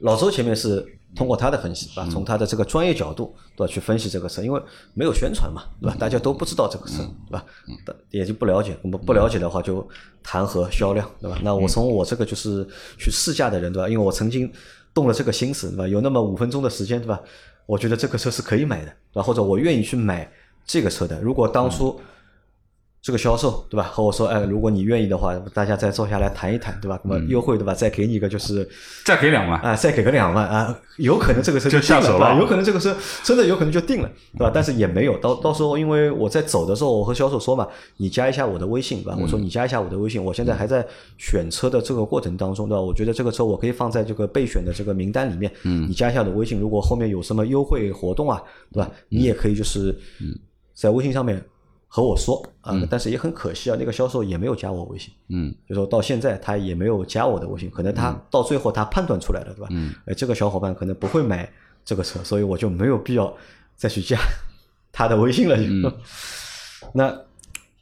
[0.00, 0.84] 老周前面是
[1.14, 2.08] 通过他的分析，对吧？
[2.10, 3.72] 从他的这个专业角度，对吧？
[3.72, 4.60] 去分析这个车，因为
[4.94, 5.96] 没有宣传嘛，对吧？
[5.98, 7.44] 大家都不知道这个车，对吧？
[8.10, 8.76] 也就不了解。
[8.82, 9.86] 那么不了解的话，就
[10.22, 11.38] 谈何销量，对吧？
[11.42, 12.66] 那我从我这个就是
[12.98, 13.88] 去试驾的人，对吧？
[13.88, 14.50] 因为我曾经
[14.92, 15.88] 动了这个心思，对吧？
[15.88, 17.20] 有那么五分钟的时间，对吧？
[17.66, 19.22] 我觉得这个车是可以买的，对吧？
[19.22, 20.30] 或者我愿意去买
[20.66, 21.20] 这个车的。
[21.20, 22.00] 如果当初
[23.04, 26.98] 这个销售对吧和我说，哎，如果你愿意的话，大家再坐下来谈一谈，对吧？
[27.04, 27.74] 那么优惠对吧？
[27.74, 28.66] 再给你一个就是
[29.04, 31.78] 再给两万，啊，再给个两万啊，有可能这个车就？
[31.82, 34.50] 下手了有可能这个车真的有可能就定了，对吧？
[34.54, 39.18] 但是也没有，到到时候因为我在走的时候，我和销售说嘛，你加一下我的微信，对吧？
[39.20, 40.82] 我说你加一下我的微信，我现在还在
[41.18, 42.80] 选车的这个过程当中，对吧？
[42.80, 48.90] 我觉得这个车我可以放在这个备选的这个名单里面，嗯，你加一下我的微信，如果后面有什么优惠活动啊，对吧？
[49.10, 49.94] 你也可以就是
[50.72, 51.44] 在微信上面。
[51.94, 59.68] 和我说啊，但是也很可惜啊，那个销售也没有加我微信，嗯，就说到现在他也没有加我的微信，可能他到最后他判断出来了，对吧？
[59.70, 61.48] 嗯，哎，这个小伙伴可能不会买
[61.84, 63.32] 这个车，所以我就没有必要
[63.76, 64.18] 再去加
[64.90, 65.56] 他的微信了。
[65.56, 65.96] 就、
[66.92, 67.16] 那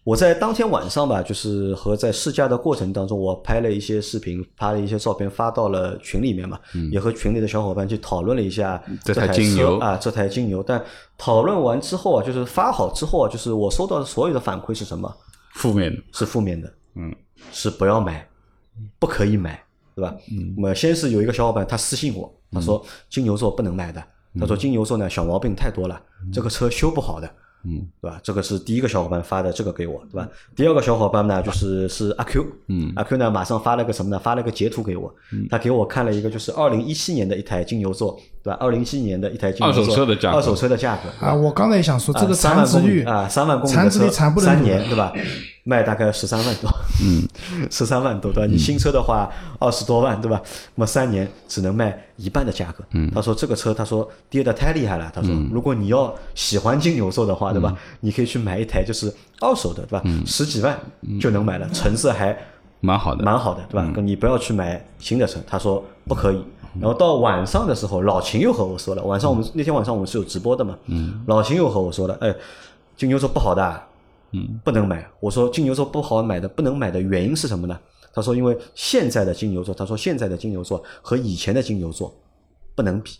[0.04, 6.58] 我在当天晚上吧，就是和在试驾的过程当中，我拍了一些视频，拍了一些照片发到了群里面嘛，
[6.90, 10.60] 也和群里的小伙伴去讨论了一下嗯这台金牛啊，这台金牛。
[10.60, 10.84] 但
[11.16, 15.14] 讨论完之后啊，就是发好之后啊，就是我收到的所有的反馈是什么？
[15.54, 17.14] 负面的，是负面的，嗯，
[17.52, 18.28] 是不要买，
[18.98, 19.62] 不可以买，
[19.94, 20.16] 对吧？
[20.32, 24.02] 嗯，那么先是有一个小伙伴他私信我，他说金牛座不能买的，
[24.40, 27.32] 他说金牛座呢小毛病太多了，这个车修不好的。
[27.64, 28.20] 嗯，对吧？
[28.22, 30.28] 这个是第一个小伙伴发的这个给我，对吧？
[30.56, 34.18] 第二个小伙伴呢，就是是阿 Q，嗯，阿 Q 呢马上发了个什么呢？
[34.18, 35.14] 发了个截图给我，
[35.48, 38.56] 他给我看了一个就是二零一七年的一台金牛座，对吧？
[38.60, 45.12] 二零一七年的一台金牛座二手车的价格二手车的价格啊，我刚才也想说，这个三残值率万公里啊，三万公里的残值率车惨不三年对吧？
[45.64, 46.68] 卖大概十三万多，
[47.04, 47.22] 嗯，
[47.70, 48.50] 十三万多对吧？
[48.50, 50.40] 你新车的话二十多万对吧？
[50.74, 52.82] 那么三年只能卖一半的价格。
[52.94, 57.72] 嗯，他说这个车他说跌的太厉害了，他说如果你要喜欢金牛座的话对吧？
[58.00, 59.06] 你可以去买一台就是
[59.40, 60.02] 二手的对吧？
[60.26, 60.76] 十几万
[61.20, 62.36] 就能买了，成色还
[62.80, 63.88] 蛮好的，蛮好的，对吧？
[64.02, 66.42] 你不要去买新的车，他说不可以。
[66.80, 70.78] 然后到晚上的时候，老秦又和我说了，晚上我们那天晚上我们是有直播的嘛，
[71.26, 72.34] 老秦又和我说了，哎，
[72.96, 73.82] 金牛座不好的，
[74.32, 75.06] 嗯，不能买。
[75.20, 77.78] 我说金牛座不好买的，不能买的原因是什么呢？
[78.14, 82.14] 他说因为现在的金牛座，他说现在的金牛座和以前的金牛座
[82.74, 83.12] 不能比。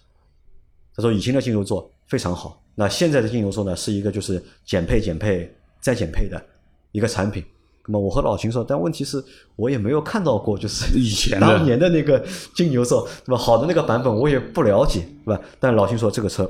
[0.94, 6.42] 他说以前的金牛座非常好，那现在的金牛座呢是一个就是减配、减配再减配的
[6.90, 7.42] 一个产品。
[7.86, 9.22] 那么我和老秦说，但问题是
[9.56, 12.24] 我也没有看到过，就是以前当年的那个
[12.54, 13.37] 金牛座，对吧？
[13.37, 15.40] 好的那个版本我也不了解，对吧？
[15.58, 16.48] 但老秦说这个车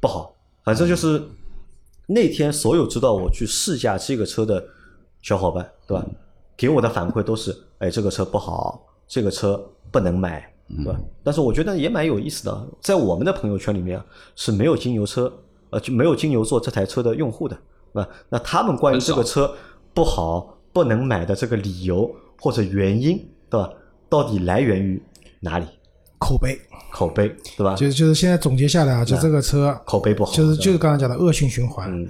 [0.00, 0.34] 不好，
[0.64, 1.22] 反正就是
[2.06, 4.64] 那天所有知道我去试驾这个车的
[5.22, 6.04] 小伙伴，对吧？
[6.56, 10.98] 给我的反馈都是，哎，这个车不好，这个车不能买，对吧？
[11.22, 14.04] 但是我觉得也蛮有意思的，在我们的朋友圈里面啊
[14.34, 15.32] 是没有金牛车，
[15.70, 17.56] 呃，就没有金牛座这台车的用户的，
[17.92, 18.08] 对吧？
[18.28, 19.54] 那他们关于这个车
[19.98, 22.08] 不好、不能买的这个理由
[22.40, 23.18] 或者原因，
[23.50, 23.68] 对吧？
[24.08, 25.02] 到底来源于
[25.40, 25.66] 哪里？
[26.20, 26.56] 口碑，
[26.92, 27.74] 口碑，对吧？
[27.74, 31.90] 就就是现在总结下来啊，就这个车口碑不好，就是就是刚才讲的恶性循环。
[31.90, 32.08] 嗯，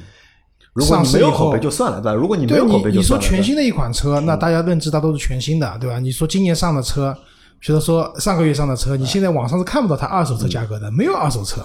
[0.75, 2.15] 如果你没有口碑就算了，对吧？
[2.15, 5.99] 如果你没有口碑就你说全新的一款车，那大家认知它都是全新的，对吧？
[5.99, 7.17] 你说今年上的车，
[7.59, 11.63] 比如说上个月上的车，你现在网上是看不到它二手车价格的，没有二手车，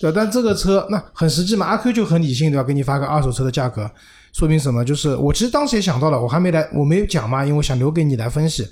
[0.00, 0.14] 对吧？
[0.14, 2.62] 但这个车那很实际嘛，阿 Q 就很理性，对吧？
[2.62, 3.90] 给你发个二手车的价格，
[4.36, 4.84] 说明什么？
[4.84, 8.68] 就是我其实当时也想到了，我还没来，我没有讲嘛，因为我想留给你来分析。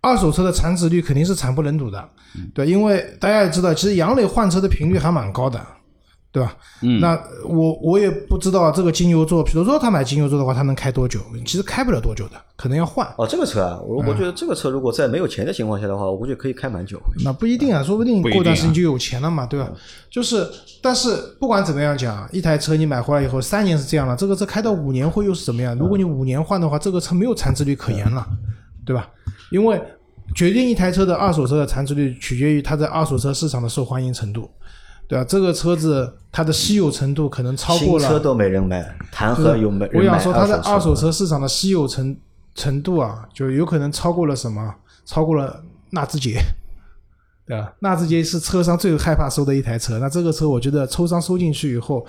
[0.00, 2.08] 二手车的残值率肯定是惨不忍睹的，
[2.54, 5.60] 对，因为大家也知道，其实杨磊换车的频率还蛮高的，
[6.32, 6.56] 对吧？
[6.82, 11.18] 嗯，那我我也不知道这个金牛座，比如说他买金牛座的话，他能开多久？
[11.44, 13.04] 其实开不了多久的，可能要换。
[13.18, 17.00] 哦，这个车啊，我我觉得这个车如果在没有钱的情况下的话，我估计可以开蛮久。
[17.24, 19.68] 那不一定啊，说不定过段时间就有钱了嘛，对吧？
[20.08, 20.48] 就是，
[20.80, 25.76] 但是不管怎么样讲，一台车你买回来以后，三年是这样了，这个车开到五年会又是怎么样？
[25.76, 28.24] 如果你五年换的话，这个车没有残值率可言了，
[28.86, 29.08] 对吧？
[29.50, 29.82] 因为
[30.36, 34.48] 决定一台车的二手车的残值率，取决于它在二手车市场的受欢迎程度，
[35.10, 35.24] 对吧？
[35.28, 38.00] 这个车子它的稀有程度可能超过了。
[38.00, 41.10] 新车都没人买，谈何有没我人买想说，它的二手车？
[41.10, 42.16] 市场的稀有程
[42.54, 44.72] 程度啊，就有可能超过了什么？
[45.04, 46.40] 超过了纳智捷，
[47.44, 47.72] 对吧？
[47.80, 49.98] 纳智捷是车商最害怕收的一台车。
[49.98, 52.06] 那这个车，我觉得抽商收进去以后，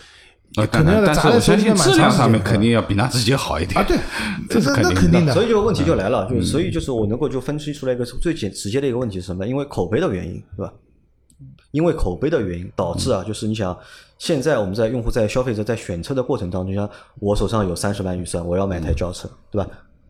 [0.57, 3.97] 呃，可能要但是我相信质量上面肯定要比纳智捷好一点啊，对，
[4.47, 5.33] 这是那肯定的定的。
[5.33, 9.47] 所以就问题就来嗯了，就是所以就是我能够就分析出来一个最简直接的一个问题是什么？
[9.47, 10.71] 因为口碑的原因，对吧？
[11.71, 13.77] 因为口碑的原因导致啊，就是你想，
[14.17, 19.67] 现在我们在用户在消费者在选车的过程当中，像我手上有三十万预算，我要买台轿车，对吧？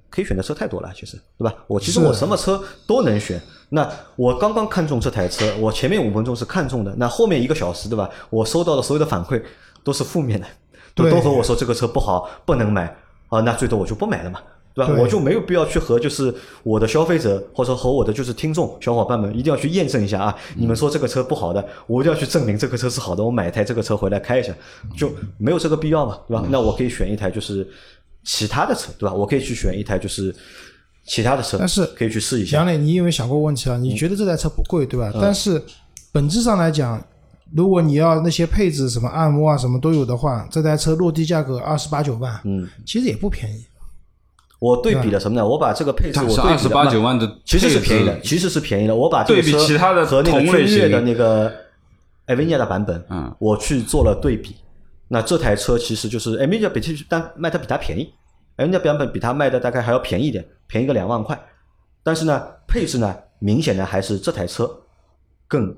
[0.10, 1.56] 可以选的车太多了，其实，对吧？
[1.68, 3.42] 我其实我什么车都能选。
[3.70, 8.10] 那我刚刚看中这台车，我前面五分钟是看中的，那后面一个小时，对吧？
[8.30, 9.42] 我收到的所有的反馈
[9.86, 10.48] 都是负面的，
[10.94, 12.94] 都都和我说这个车不好，不能买
[13.30, 14.42] 啊，那最多我就不买了嘛。
[14.74, 14.92] 对吧？
[14.92, 20.36] 对我就没有必要去和就是我的消费者或者说和我的就是听众小伙伴们一定要去验证一下啊！
[20.56, 24.54] 你们说这个车不好的，我一定要去证明这个车是好的，我买一台这个车回来开一下，
[24.96, 26.46] 就没有这个必要嘛，对吧？
[26.50, 27.68] 那我可以选一台就是
[28.24, 29.14] 其他的车，对吧？
[29.14, 30.34] 我可以去选一台就是
[31.06, 32.66] 其他的车，但是可以去试一下杨。
[32.66, 33.78] 磊，你有没有想过问题啊？
[33.78, 35.12] 你觉得这台车不贵，对吧？
[35.20, 35.62] 但是
[36.12, 37.04] 本质上来讲，
[37.54, 43.66] 如果你要那些配置，什么按摩啊，什么都有的话，这台车落地价格二十八九万，嗯，其实也不便宜。
[44.62, 45.44] 我对比了什么呢？
[45.44, 48.96] 我把这个配置但我对比二十八九万的其实是便宜的，其实是便宜的。
[48.96, 51.52] 我把这比车其他的和那个君越的那个
[52.28, 54.56] a v i n i a 的版本，嗯我去做了对比。
[55.08, 58.04] 那这台车其实就是 a v i n i a 比其实但卖的比它便宜
[58.58, 61.36] a v i n i a 版本比它卖的大概还要便宜一点，便宜个两万块。
[62.04, 64.70] 但是呢，配置呢，明显的还是这台车
[65.48, 65.76] 更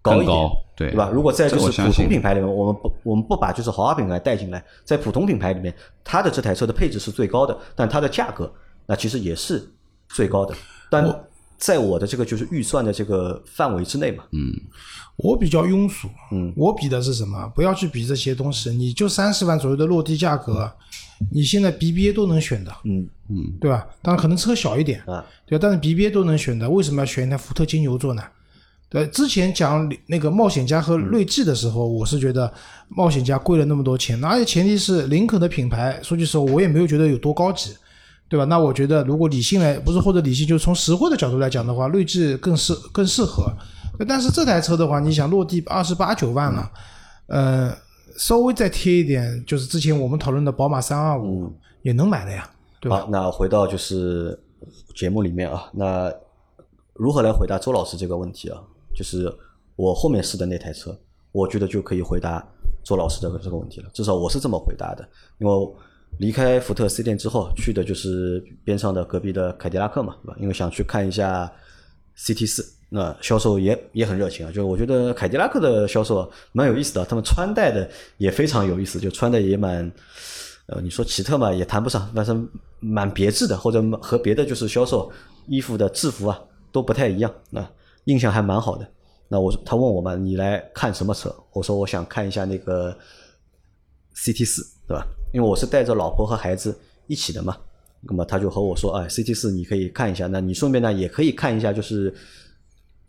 [0.00, 1.10] 高一点，对对吧？
[1.12, 5.74] 如果在就是普通品牌里面，我们不我们不把就是豪华品牌带进来，在普通品牌里面，
[6.04, 8.52] 它的这台车的配置是最高的，但它的价格
[8.86, 9.68] 那其实也是
[10.08, 10.54] 最高的，
[10.90, 11.04] 但
[11.58, 14.24] 在我的这个就是预算的这个范围之内嘛。
[14.32, 14.52] 嗯
[15.16, 17.50] 我比较庸俗，嗯，我比的是什么？
[17.52, 20.72] 不要去比这些东西，你就三十万左右的落地价格，
[21.32, 23.04] 你现在 BBA 都能选的，嗯
[23.60, 23.84] 对吧？
[24.00, 28.22] 当然可能车小一点，啊，对吧，但是 BBA 都能选的，为什么要选一台福特金牛座呢？
[28.90, 32.50] 对，之前讲那个冒险家和锐志的时候，我是觉得
[32.88, 37.76] 冒险家贵了那么多钱，而且前提是林肯的品牌，说句实话，我也没有觉得有多高级，
[38.30, 38.46] 对吧？
[38.46, 43.52] 那我觉得如果理性来，不是或者理性，就是从实惠的角度来讲的话，锐志更适更适合。
[44.08, 46.70] 但是这台车的话，你想落地二十八九万了，
[47.26, 47.76] 呃，
[48.16, 52.48] 稍微再贴一点，就是之前我们讨论的宝马三二五也能买的呀，
[52.80, 53.00] 对吧？
[53.00, 54.38] 好，那回到就是
[54.96, 56.10] 节目里面啊，那
[56.94, 58.62] 如何来回答周老师这个问题啊？
[58.98, 59.32] 就是
[59.76, 60.98] 我后面试的那台车，
[61.30, 62.44] 我觉得就可以回答
[62.82, 63.88] 周老师的这个问题了。
[63.94, 65.72] 至少我是这么回答的，因为
[66.18, 70.36] 离开福特 C 店之后，去的就是边上的隔壁的凯迪拉克嘛，对吧？
[70.40, 71.48] 因为想去看一下
[72.16, 74.50] CT 四，那销售也也很热情啊。
[74.50, 79.88] 就我觉得凯迪拉克的销售蛮有意思的，他们穿戴的也非常有意思，就穿的也蛮。
[80.70, 82.38] 呃，你说奇特嘛，也谈不上，但是
[82.78, 85.10] 蛮别致的，或者和别的就是销售
[85.46, 86.38] 衣服的制服啊
[86.70, 87.66] 都不太一样，那
[88.08, 88.88] 印象还蛮好的。
[89.28, 91.34] 那我他问我嘛，你来看什么车？
[91.52, 92.96] 我说我想看一下那个
[94.16, 95.06] CT 四，对吧？
[95.34, 96.74] 因为我是带着老婆和孩子
[97.06, 97.54] 一起的嘛。
[98.00, 102.10] 那么他就和我说，哎，CT 四你可以看一下，那你顺便呢也可以看一下，就是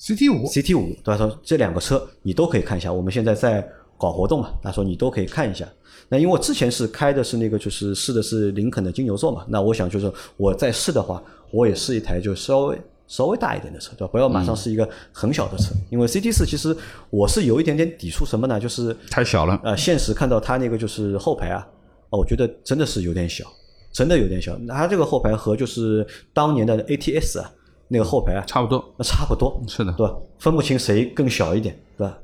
[0.01, 1.17] CT 五 CT 五，对吧？
[1.17, 3.65] 他说这两个车你都可以看一下，我们现在在
[3.97, 5.65] 搞活动嘛，他说你都可以看一下。
[6.09, 14.11] 那因为我之前是开的是那个就是试的是林肯的金牛座嘛，那我想就是我在试的话，我也试一台就稍微稍微大一点的车，对吧？
[14.11, 16.73] 不要马上是一个很小的车，因为 CT 四其实
[17.09, 18.59] 我是有一点点抵触什么呢？
[18.59, 19.59] 就是太小了。
[19.63, 21.67] 呃，现实看到它那个就是后排啊，
[22.11, 23.43] 啊，我觉得真的是有点小，
[23.91, 24.55] 真的有点小。
[24.67, 27.51] 它这个后排和就是当年的 ATS 啊，
[27.91, 30.13] 那个后排啊，差不多，那差不多，是的对吧？
[30.37, 32.17] 分不清谁更小一点，对吧？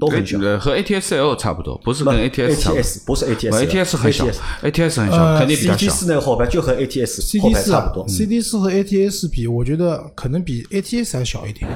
[0.00, 0.38] 都很小。
[0.40, 5.88] 呃和 ATS L 差不多，不是跟 ATS 差不多不是 ATS 呃了 ATS 很小 ATS，ATS 很小，呃肯定比较 CD。
[5.90, 8.08] 四那个后排就和 ATS 后 CD 四啊排差不多。
[8.08, 11.70] ，CD 四和 ATS 比，我觉得可能比 ATS 还小一点，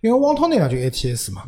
[0.00, 1.42] 因为汪涛那辆就 ATS 嘛，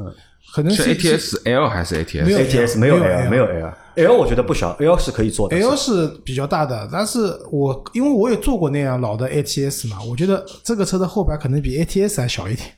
[0.53, 2.25] 可能是 ATS L 还是 ATS？
[2.29, 5.57] 有 ATS 没有 L 没有 L，L 我觉得不小，L 是可以做的。
[5.57, 12.69] L 是比较大的，但是我因为我也坐过那样老的 ATS 嘛，我觉得这个车的后排可能比 ATS 还小一点，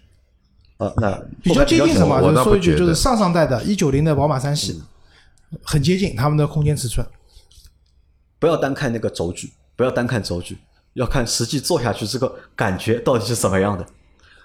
[0.79, 2.17] 呃，那比较接近什么？
[2.21, 4.83] 我就是说一句，就是上上代的一九零的宝马三系，
[5.63, 7.07] 很接近他们的空间尺寸。
[8.39, 10.59] 不要单看那个轴距，不要单看轴距，
[10.95, 13.87] 要看实际坐下去这个感觉到底是怎么样的。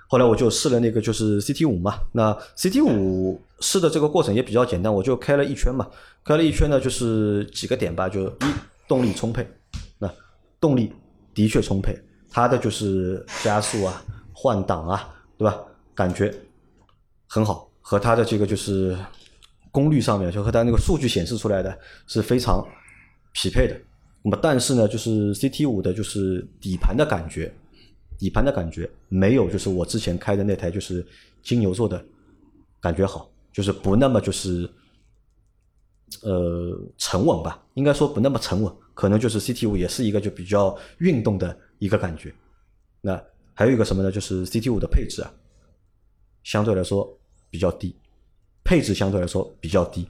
[0.07, 5.87] 后来我就试了那个就是 CT 五嘛，那 CT 五试的这个过程也比较简单，我就开了一圈嘛，
[6.23, 8.45] 开了一圈呢就是几个点吧，就一
[8.87, 9.47] 动力充沛，
[9.97, 10.09] 那
[10.59, 10.93] 动力
[11.33, 11.97] 的确充沛，
[12.29, 15.57] 它的就是加速啊、换挡啊，对吧？
[15.95, 16.33] 感觉
[17.27, 18.97] 很好，和它的这个就是
[19.71, 22.63] 功率上面，就和它那个数据显示出来的是非常
[23.33, 23.75] 匹配的。
[24.21, 27.53] 那么但是呢，就是 CT 五的就是底盘的感觉，
[28.17, 31.05] 底盘的感觉没有就是我之前开的那台就是
[31.43, 32.03] 金牛座的
[32.81, 34.69] 感觉好，就是不那么就是
[36.21, 42.33] 呃沉稳吧，应该说不那么沉稳，可能就是 CT 五也是一个就比较运动的一个感觉。
[43.01, 43.21] 那
[43.53, 44.11] 还有一个什么呢？
[44.11, 45.33] 就是 CT 五的配置啊，
[46.43, 47.17] 相对来说
[47.49, 47.95] 比较低，
[48.63, 50.07] 配置相对来说比较低。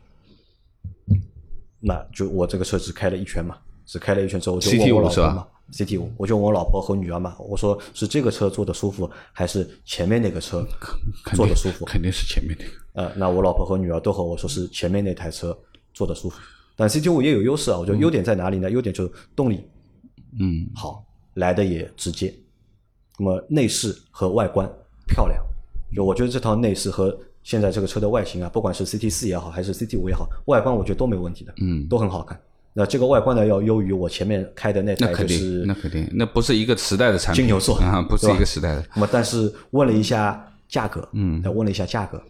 [1.80, 10.66] 那就我这个车只开了一圈嘛，只开了一圈之后，就问 CT5 我老是吧，CT 五，我就问我老婆和女儿嘛，我说是这个车坐的舒服，还是前面那个车
[11.36, 11.86] 坐的舒服？
[11.86, 12.72] 肯定是前面那个。
[12.94, 15.58] 呃，那我老婆和女儿都和我说是前面那台车
[15.94, 16.40] 坐的舒服，
[16.76, 18.70] 但 CT 五也有优势啊，我觉得优点在哪里呢？
[18.72, 19.68] 优点就是动力
[20.40, 21.06] 嗯，好，
[21.36, 22.34] 来的也直接，
[23.18, 24.70] 那么内饰和外观
[25.08, 25.44] 漂亮，
[25.94, 32.40] 就我觉得这套内饰和现在这个车的外形啊，不管是 CT 四也好，还是 CT 五也好，外观我觉得都没问题的，嗯都很好看。
[32.78, 37.42] 那这个外观呢，要优于我前面开的那台就那肯定，是那肯定，那不是一个时代的产品。
[37.42, 38.86] 金牛座啊，不是一个时代的。
[38.94, 42.22] 那么但是问了一下价格，嗯那问了一下价格，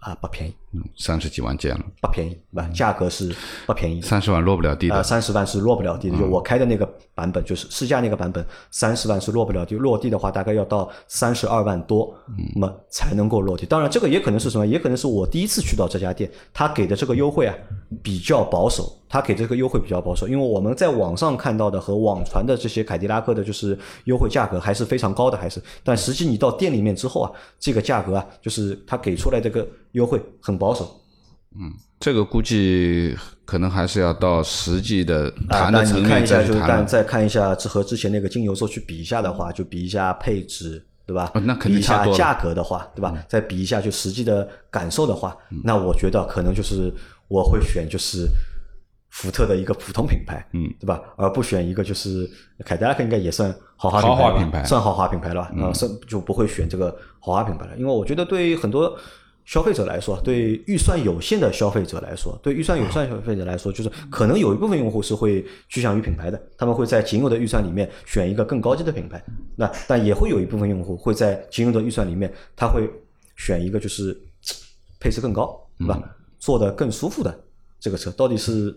[0.00, 0.56] 啊，不便宜，嗯，
[0.96, 2.68] 三十几万件了，不便宜，吧？
[2.74, 3.34] 价格是
[3.66, 4.00] 不便宜。
[4.00, 5.02] 三十万落不了地呃，的。
[5.02, 12.14] 三十万是落不了地的，就我开的那个版本，就是试驾那个版本，三十万是落不了地，落地的话大概要到三十二万多，
[12.54, 13.66] 那么才能够落地。
[13.66, 14.66] 当然，这个也可能是什么？
[14.66, 17.54] 也可能是我第一次去到这家店，他给的这个优惠啊
[18.02, 31.00] 比较保守，他给这个优惠比较保守，因为我们在网上看到的和网传的这些凯迪拉克的就是优惠价格还是非常高的，还是，但实际你到店里面之后啊，这个价格啊，就是他给出来这个优惠很保守，
[31.58, 36.42] 嗯这个估计可能还是要到实际的啊，谈的你看一下。
[36.42, 41.30] 就是但再看一下，这和之前那个金牛座去比一下的话，就比一下配置，对吧？
[41.34, 43.14] 哦那肯定比一下价格的话，对吧？
[43.26, 46.92] 再比一下就实际的感受的话，那我觉得可能就是
[47.28, 48.28] 我会选就是
[49.08, 51.00] 福特的一个普通品牌，嗯，对吧？
[51.16, 52.28] 而不选一个就是
[52.66, 55.52] 凯迪拉克应该也算豪华豪华品牌嗯算豪华品牌了吧？
[55.58, 58.94] 啊，算就不会选这个豪华品牌了，因为我觉得对于很多。
[59.44, 69.22] 消费者来说，对预算有限的消费者来说，对预算有限消费者来说，就是可能有一部分用户是会趋向于品牌的，他们会在仅有的预算里面选一个更高级的品牌。
[69.54, 72.88] 那但也会有一部分用户会在仅有的预算里面，他会
[73.36, 74.18] 选一个就是
[74.98, 76.02] 配置更高，对吧？
[76.38, 77.44] 坐的更舒服的
[77.78, 78.74] 这个车，到底是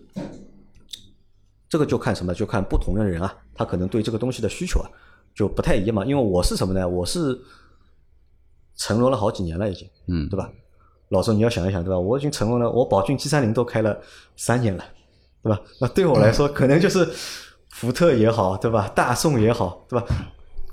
[1.68, 2.34] 这个就看什么？
[2.34, 4.88] 就看不同的人啊，他可能对这个东西的需求啊
[5.34, 6.04] 就不太一样嘛。
[6.04, 6.86] 因为我是什么呢？
[6.86, 7.38] 我是
[8.78, 10.48] 沉沦了好几年了，已经，嗯对吧？
[11.10, 11.98] 老周，你要想一想，对吧？
[11.98, 13.98] 我已经沉沦了，我宝骏 G 三零都开了
[14.36, 14.84] 三年了，
[15.42, 15.60] 对吧？
[15.80, 17.06] 那对我来说，可能就是
[17.70, 18.88] 福特也好，对吧？
[18.94, 20.06] 大众也好，对吧？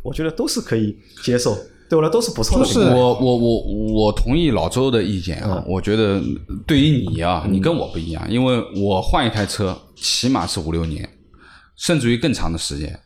[0.04, 1.58] 我觉得都是可以接受，
[1.90, 2.80] 对我来说都是不错的就是。
[2.82, 3.62] 我我我
[3.94, 6.22] 我同意老周的意见啊，我觉得
[6.68, 11.10] 对于你啊，你跟我不一样，因为我换一台车起码是五六年，
[11.76, 13.00] 甚至于更长的时间。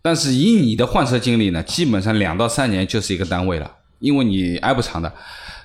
[0.00, 5.12] 但是以你的换车经历呢，基本上两到三年就是一个单位了，因为你挨不长的。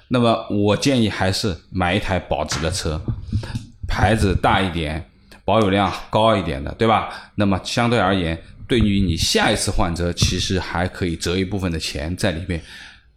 [0.10, 3.02] 那么我建议还是买一台保值的车，
[3.88, 5.04] 牌子大一点，
[5.44, 7.10] 保有量高一点的，对吧？
[7.36, 12.62] 那么相对而言，对于你下一次换车，其实还可以折一部分的钱在里面。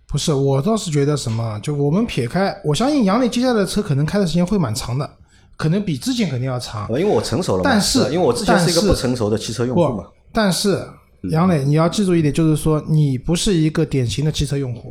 [0.09, 5.11] 不是，我倒是觉得什么，就我们撇开，我相信杨磊接下来的车可能开的时间会蛮长的，
[5.57, 6.89] 可能比之前肯定要长。
[6.91, 10.89] 因为我成熟了嘛，但是因为我之前是一个不成熟的汽车用户嘛，，但是
[11.31, 14.91] 杨磊，你要记住一点，就是说你不是一个典型的汽车用户，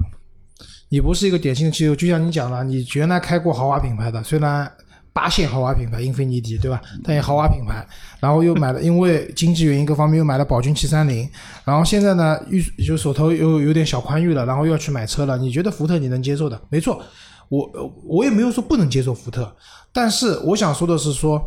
[0.90, 4.72] 你不是一个典型的汽车，就像你讲了，你原来开过豪华品牌的，虽然
[5.14, 6.82] 八线豪华品牌英菲尼迪，对吧？
[7.04, 7.88] 但也豪华品牌，
[8.20, 11.30] 然后又买了，因为经济原因各方面又买了宝骏七三零，
[11.64, 15.38] 然后现在呢预就手头又有点小宽裕了，然后又要去买车了。
[15.38, 16.62] 你觉得福特你能接受的？
[16.70, 17.02] 没错，
[17.48, 17.72] 我
[18.04, 19.50] 我也没有说不能接受福特，
[19.94, 21.42] 但是我想说的是说，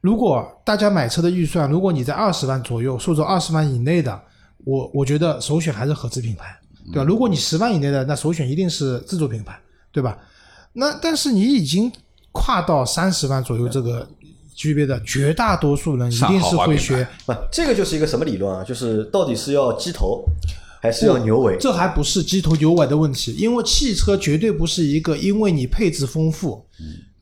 [0.00, 4.20] 如果大家买车的预算，如果你在二十万左右，或者二十万以内的，
[4.64, 6.58] 我我觉得首选还是合资品牌，
[6.92, 7.04] 对吧？
[7.04, 9.58] 如果你十万以内的，那首选一定是自主品牌，
[9.92, 10.16] 对吧？
[10.72, 11.90] 那但是你已经
[12.32, 14.08] 跨到三十万左右这个
[14.56, 18.64] 级别的，绝大多数人一定是会学，不，这个就是一个什么理论啊？
[18.64, 20.24] 就是到底是要鸡头
[20.80, 21.58] 还是要牛尾？
[21.58, 26.64] 这还不是鸡头牛尾的问题，因为汽车绝对不是一个因为你配置丰富，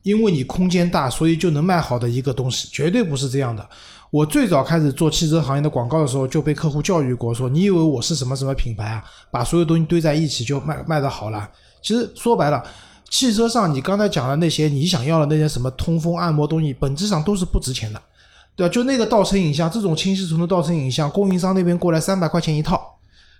[0.03, 3.67] 因为你空间大，所以就能卖好的一个东西，绝对不是这样的。
[4.11, 9.03] 我最早开始做汽车行业的广告的时候，就被客户教育过，说你以为我是什么什么品牌啊？
[9.31, 11.49] 把所有东西堆在一起就卖卖的好了。
[11.81, 12.63] 其实说白了。
[13.11, 17.99] 汽车上你刚才讲的那些你想要的那些什么通风按摩东西，本质上都是不值钱的，
[18.55, 18.71] 对吧？
[18.71, 22.98] 就那个倒车影像，这种清晰程度的倒车影像，供应商那边过来三百块钱一套，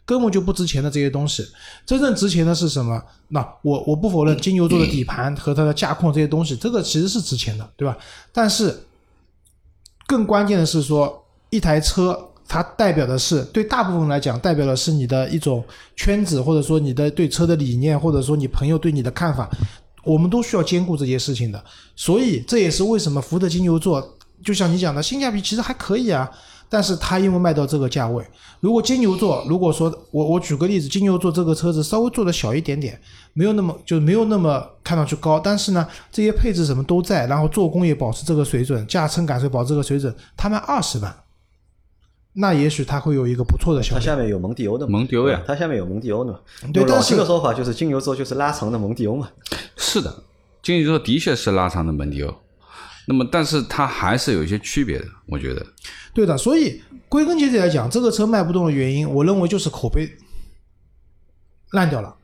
[0.10, 1.48] 根本就不值钱的这些东西。
[1.86, 3.00] 真正值钱的是什么？
[3.28, 7.96] 那我我不否认金牛座的底盘和它的驾控这些东西，这个其实是值钱的，对吧？
[8.34, 8.76] 但是
[10.08, 12.26] 更关键的是说一台车。
[12.52, 15.64] 它代表的是对大部分来讲，代表的是你的一种
[15.96, 19.48] 圈子，或者说你的对车的理念，或者说你朋友对你的看法，
[20.04, 21.64] 我们都需要兼顾这些事情的。
[21.96, 24.04] 所以这也是为什么福特金牛座，
[24.44, 26.28] 就像你讲的，性价比其实还可以啊。
[26.70, 28.24] 但是它因为卖到这个价位，
[28.60, 33.02] 如果金牛座，如果说我我举个例子，金牛座这个车子稍微做的小一点点，
[33.34, 41.14] 没有那么就是没有那么看上去高，但是呢，这些配置什么都在，然后做工也保持这个水准，驾乘感受保持这个水准，它卖二十万。
[42.34, 44.00] 那也许它会有一个不错的效果。
[44.00, 46.40] 它下面有蒙迪欧的蒙迪欧呀，它下面有蒙迪欧的嘛？
[46.72, 49.28] 对，但是这个说法就是金牛座就是拉长的蒙迪欧嘛。
[49.76, 50.24] 是的，
[50.62, 52.34] 金牛座的确是拉长的蒙迪欧。
[53.12, 55.66] 那么，但是它还是有一些区别的，我觉得。
[56.14, 60.08] 对的，所以归根结底来讲，这个车卖不动的原因，我认为就是口碑
[61.72, 62.16] 烂掉了。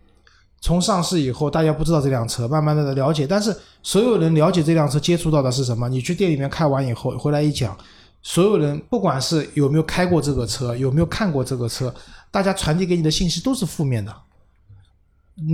[0.62, 5.90] 从上市以后，大家不知道这辆车，慢慢的了解，但是所有人了解这辆车，接触到的是什么？
[5.90, 7.76] 你去店里面开完以后，回来一讲。
[8.22, 11.92] 所有人不管是有没有开过这个车，有没有看过这个车，
[12.30, 14.16] 大家传递给你的信息都是负面的，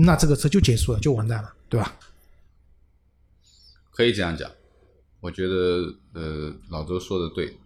[0.04, 1.94] 那这个车就结束了，就完蛋了，对吧？
[3.92, 4.50] 可以这样讲，
[5.22, 7.58] 我觉得呃，老周说的对。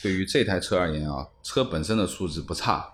[0.00, 2.88] 对于这台车而言啊，车本身的素质不差，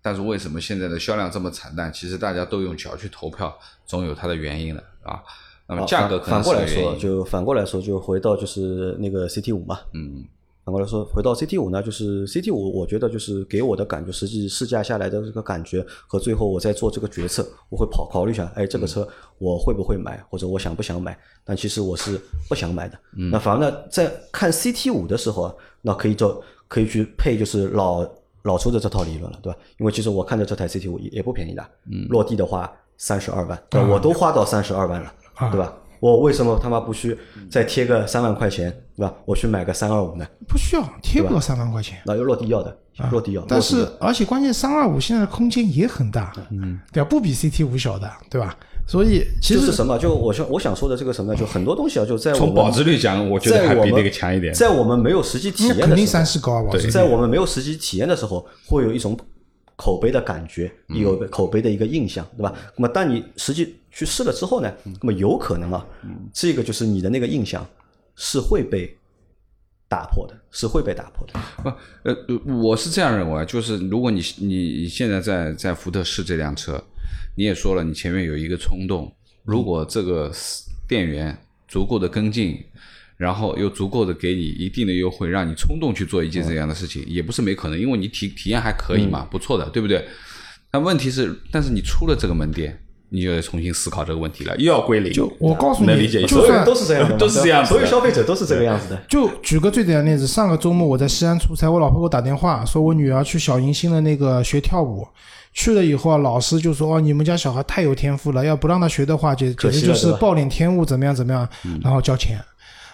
[0.00, 1.92] 但是为什么现在的销量这么惨淡？
[1.92, 3.56] 其实大家都用脚去投票，
[3.86, 5.22] 总有它的原因的啊。
[5.68, 9.78] 那么价格可能反过来说，就反过来说，就回到就是那个 CT 五嘛。
[9.94, 10.24] 嗯，
[10.64, 19.06] 反过来说，回到 CT 五呢，就是 CT 五，我觉得就是给我的感觉，实际试驾下来的这个感觉和最后我在做这个决策，我会考考虑一下，哎，这个车
[19.38, 21.18] 我会不会买，或者我想不想买？
[21.44, 22.98] 但其实我是不想买的。
[23.30, 28.08] 那反而呢，在看 CT 五的时候啊，那可以做可以去配就是老
[28.42, 29.58] 老周的这套理论了，对吧？
[29.78, 31.66] 因为其实我看着这台 CT 五也不便宜的，
[32.08, 33.60] 落地的话三十二万，
[33.90, 35.12] 我都花到三十二万了。
[35.50, 35.74] 对吧？
[36.02, 37.16] 我为什么他妈不去
[37.48, 39.14] 再贴个三万块钱，对吧？
[39.24, 40.26] 我去买个三二五呢？
[40.48, 42.76] 不需要贴不到三万块钱，那要落地要的，
[43.12, 43.44] 落地要。
[43.46, 47.08] 但是而且关键三二五现在的空间也很大，嗯，对吧？
[47.08, 48.58] 不比 CT 五小的，对吧？
[48.84, 49.96] 所以其实是什么？
[49.96, 51.38] 就我想我想说的这个什么呢？
[51.38, 54.52] 就很多东西啊，就在从保值率讲，我觉得还比那个强一点。
[54.52, 56.76] 在我们没有实际体验的时候，肯定三十高啊！
[56.90, 59.16] 在我们没有实际体验的时候，会有一种。
[59.74, 62.52] 口碑的感觉，有口碑的一个印象，对吧？
[62.76, 65.86] 那么当你实际去试了之后呢，那么有可能啊，
[66.32, 67.64] 这个就是你的那个印象
[68.16, 68.96] 是会被
[69.88, 71.40] 打破的，是会被打破的。
[71.62, 71.68] 不，
[72.08, 76.82] 呃，我是这样认为，就是如果你你现在在在福特试这辆车，
[77.36, 79.14] 你也说了，你前面有一个冲动，
[79.44, 80.32] 如果这个
[80.88, 81.38] 店员
[81.68, 82.58] 足够的跟进。
[83.18, 90.04] 然后又足够的给你一定的优惠，让你冲动去做一件这样的事情，也不是没可能，因为你体体验还可以嘛，不错的，对不对？
[90.72, 92.81] 但问题是，但是你出了这个门店，
[93.12, 95.12] 你就得重新思考这个问题了，又要归零。
[95.12, 98.96] 就我告诉你，能理解，就算都是这样， 都是这样，所有消费者都是这个样子的。
[99.08, 105.06] 就举个最简单的例子，上个周末我在西安出差，我老婆给我打电话说，我女儿去小迎新的那个学跳舞，
[105.52, 111.46] 去了以后啊，老师就说哦，你们家小孩太有天赋了，要不让他学的话，简简直就是暴殄天物，怎么样怎么样，
[111.82, 112.40] 然后交钱。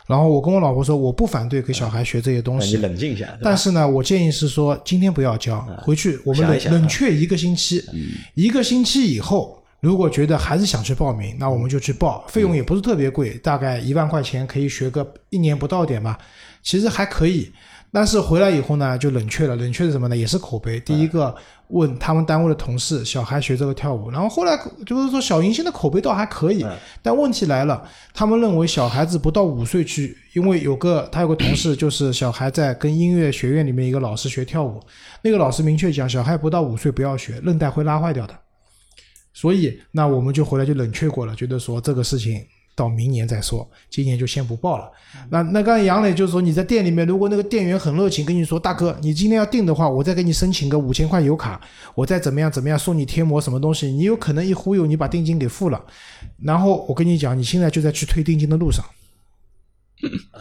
[0.08, 2.76] 然后我跟我老婆说，我不反对给小孩学这些东西。
[2.76, 3.28] 你冷静一下。
[3.42, 7.84] 但是呢，我建议是说，今天不要教，回去我们冷冷却一个星期。
[8.34, 16.18] 一个星期以后，如果觉得还是想去报名，那我们就去报，费用也不是特别贵，大概一万块钱可以学个一年不到点吧，
[16.62, 17.52] 其实还可以。
[17.90, 19.56] 但是回来以后呢，就冷却了。
[19.56, 20.16] 冷却是什么呢？
[20.16, 20.78] 也是口碑。
[20.80, 21.34] 第一个
[21.68, 24.54] 问他们单位的同事，小孩学这个跳舞，然后后来
[24.84, 26.66] 就是说小银星的口碑倒还可以。
[27.00, 34.78] 但问题来了，他们认为小孩子不到五岁去，因为有个他有个同事，就是小孩在跟音乐学院里面一个老师学跳舞，
[35.22, 38.34] 那个老师明确讲，小孩不到五岁不要学，韧带会拉坏掉的。
[39.38, 42.44] 所以那我们就回来就冷却过了，觉得说这个事情。
[42.78, 44.88] 到明年再说，今年就先不报了。
[45.30, 51.60] 那那刚才杨磊就是说，你在店里面，如果那个店员很热情，跟你说，大哥，你今天要订的话，我再给你申请个五千块油卡，
[51.96, 55.84] 我再怎么样怎么样送你贴膜什么东西，你有可能一忽悠你把定金给付了，
[56.40, 58.84] 然后我跟你讲，你现在就在去退定金的路上，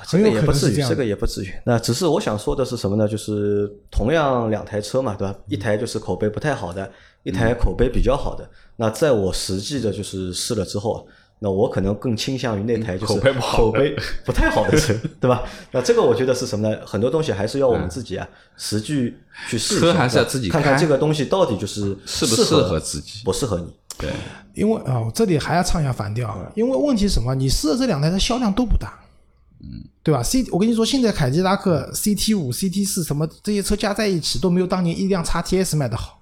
[0.08, 1.52] 这个也不至于，这个也不至于。
[1.66, 3.08] 那只是我想说的是什么呢？
[3.08, 5.36] 就是同样两台车嘛，对吧？
[5.48, 6.92] 一台就是口碑不太好的，
[7.28, 8.50] 一台口碑比较好的。
[8.78, 11.04] 那在我实际的就是试了之后啊。
[11.40, 15.44] 那我可能更倾向于那台就是口碑不太好的车， 对吧？
[15.72, 16.76] 那这个我觉得是什么呢？
[16.84, 19.14] 很多东西还是要我们自己啊，实际
[19.48, 23.68] 去试车还是要自己看看这个东西到底就是适不适合自己，不适合你。
[24.00, 24.12] 对，
[24.56, 27.36] 因为啊，这里还要唱一下反调，因为问题是什么？
[27.36, 29.00] 你试的这两台的销量都不大，
[29.62, 36.17] 嗯，对吧？C，我跟你说，现在凯迪拉克 CT 五、CT 四什么这些车加在一起都没有当年一辆叉 TS 卖的好，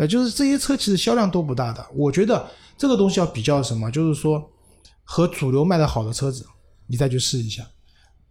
[0.00, 2.48] 呃，就是这些车其实销量都不大的，我觉得。
[2.78, 3.90] 这个东西要比较什么？
[3.90, 4.50] 就是说，
[5.04, 6.46] 和主流卖的好的车子，
[6.86, 7.62] 你再去试一下，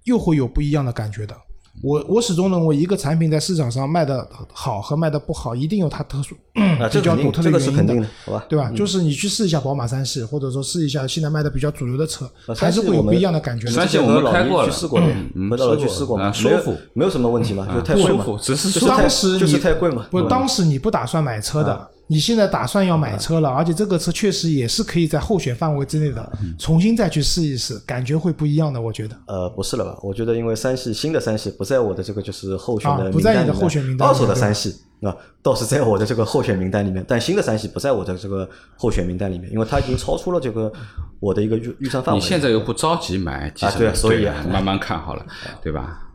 [0.05, 1.37] 又会有不一样的感觉的。
[1.81, 6.35] 我我始终认为，一个产品在市场上卖的好和卖的不好，一定有它特殊、
[6.91, 8.45] 比较独特的原因的，好吧？
[8.49, 8.69] 对吧？
[8.75, 13.67] 就是你去试一下宝马三系，或者说试一下现在卖的比较主流的车，还是会有不一样的感觉。
[13.69, 15.07] 三系我们开过去试过了，
[15.49, 20.05] 回到了去试过嘛，舒服，没有什么问题嘛，就太舒服，只是当时就是太贵嘛。
[20.11, 21.89] 不，当时你不打算买车的。
[22.11, 29.15] 你现在打算要买车了，而且这个车确实也是可以在候选范围之内的，重新再去试一试，感觉会不一样的，我觉得。
[29.27, 29.95] 呃，不是了吧？
[30.01, 34.07] 我觉得因为三系新的三系不在我的这个就是候选的不在你的候选名单。
[34.09, 40.73] 二手的三系啊，倒是在我的这个候选名单里面，但新的三系不在我的这个候选名单里面，因为它已经超出了这个
[41.19, 42.19] 我的一个预预算范围。
[42.19, 45.23] 你现在又不着急买，啊，对，所以慢慢看好了，
[45.61, 46.08] 对吧？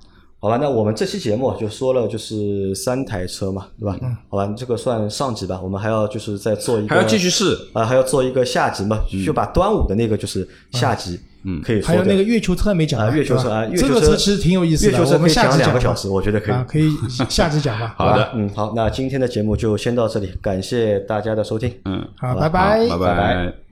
[0.45, 3.99] 好吧，那我们这期节目就说了，就是三台车嘛，对吧？
[4.03, 4.15] 嗯。
[4.29, 5.59] 好吧，这个算上集吧。
[5.63, 11.81] 我们还要就是再做一个，还要继续试啊，还要做一个下集嘛，就把端午的那个就是下集，嗯，可以。
[11.81, 16.91] 还有那个月球车没讲啊，月球车啊，这个车其实挺有意思的，我们下讲两个小时，我觉得可以，可以
[17.31, 17.95] 下集讲 吧。
[17.97, 23.64] 好的，嗯，好，那今天的节目就先到这里，感谢大家的收听，嗯，好，拜拜，拜拜。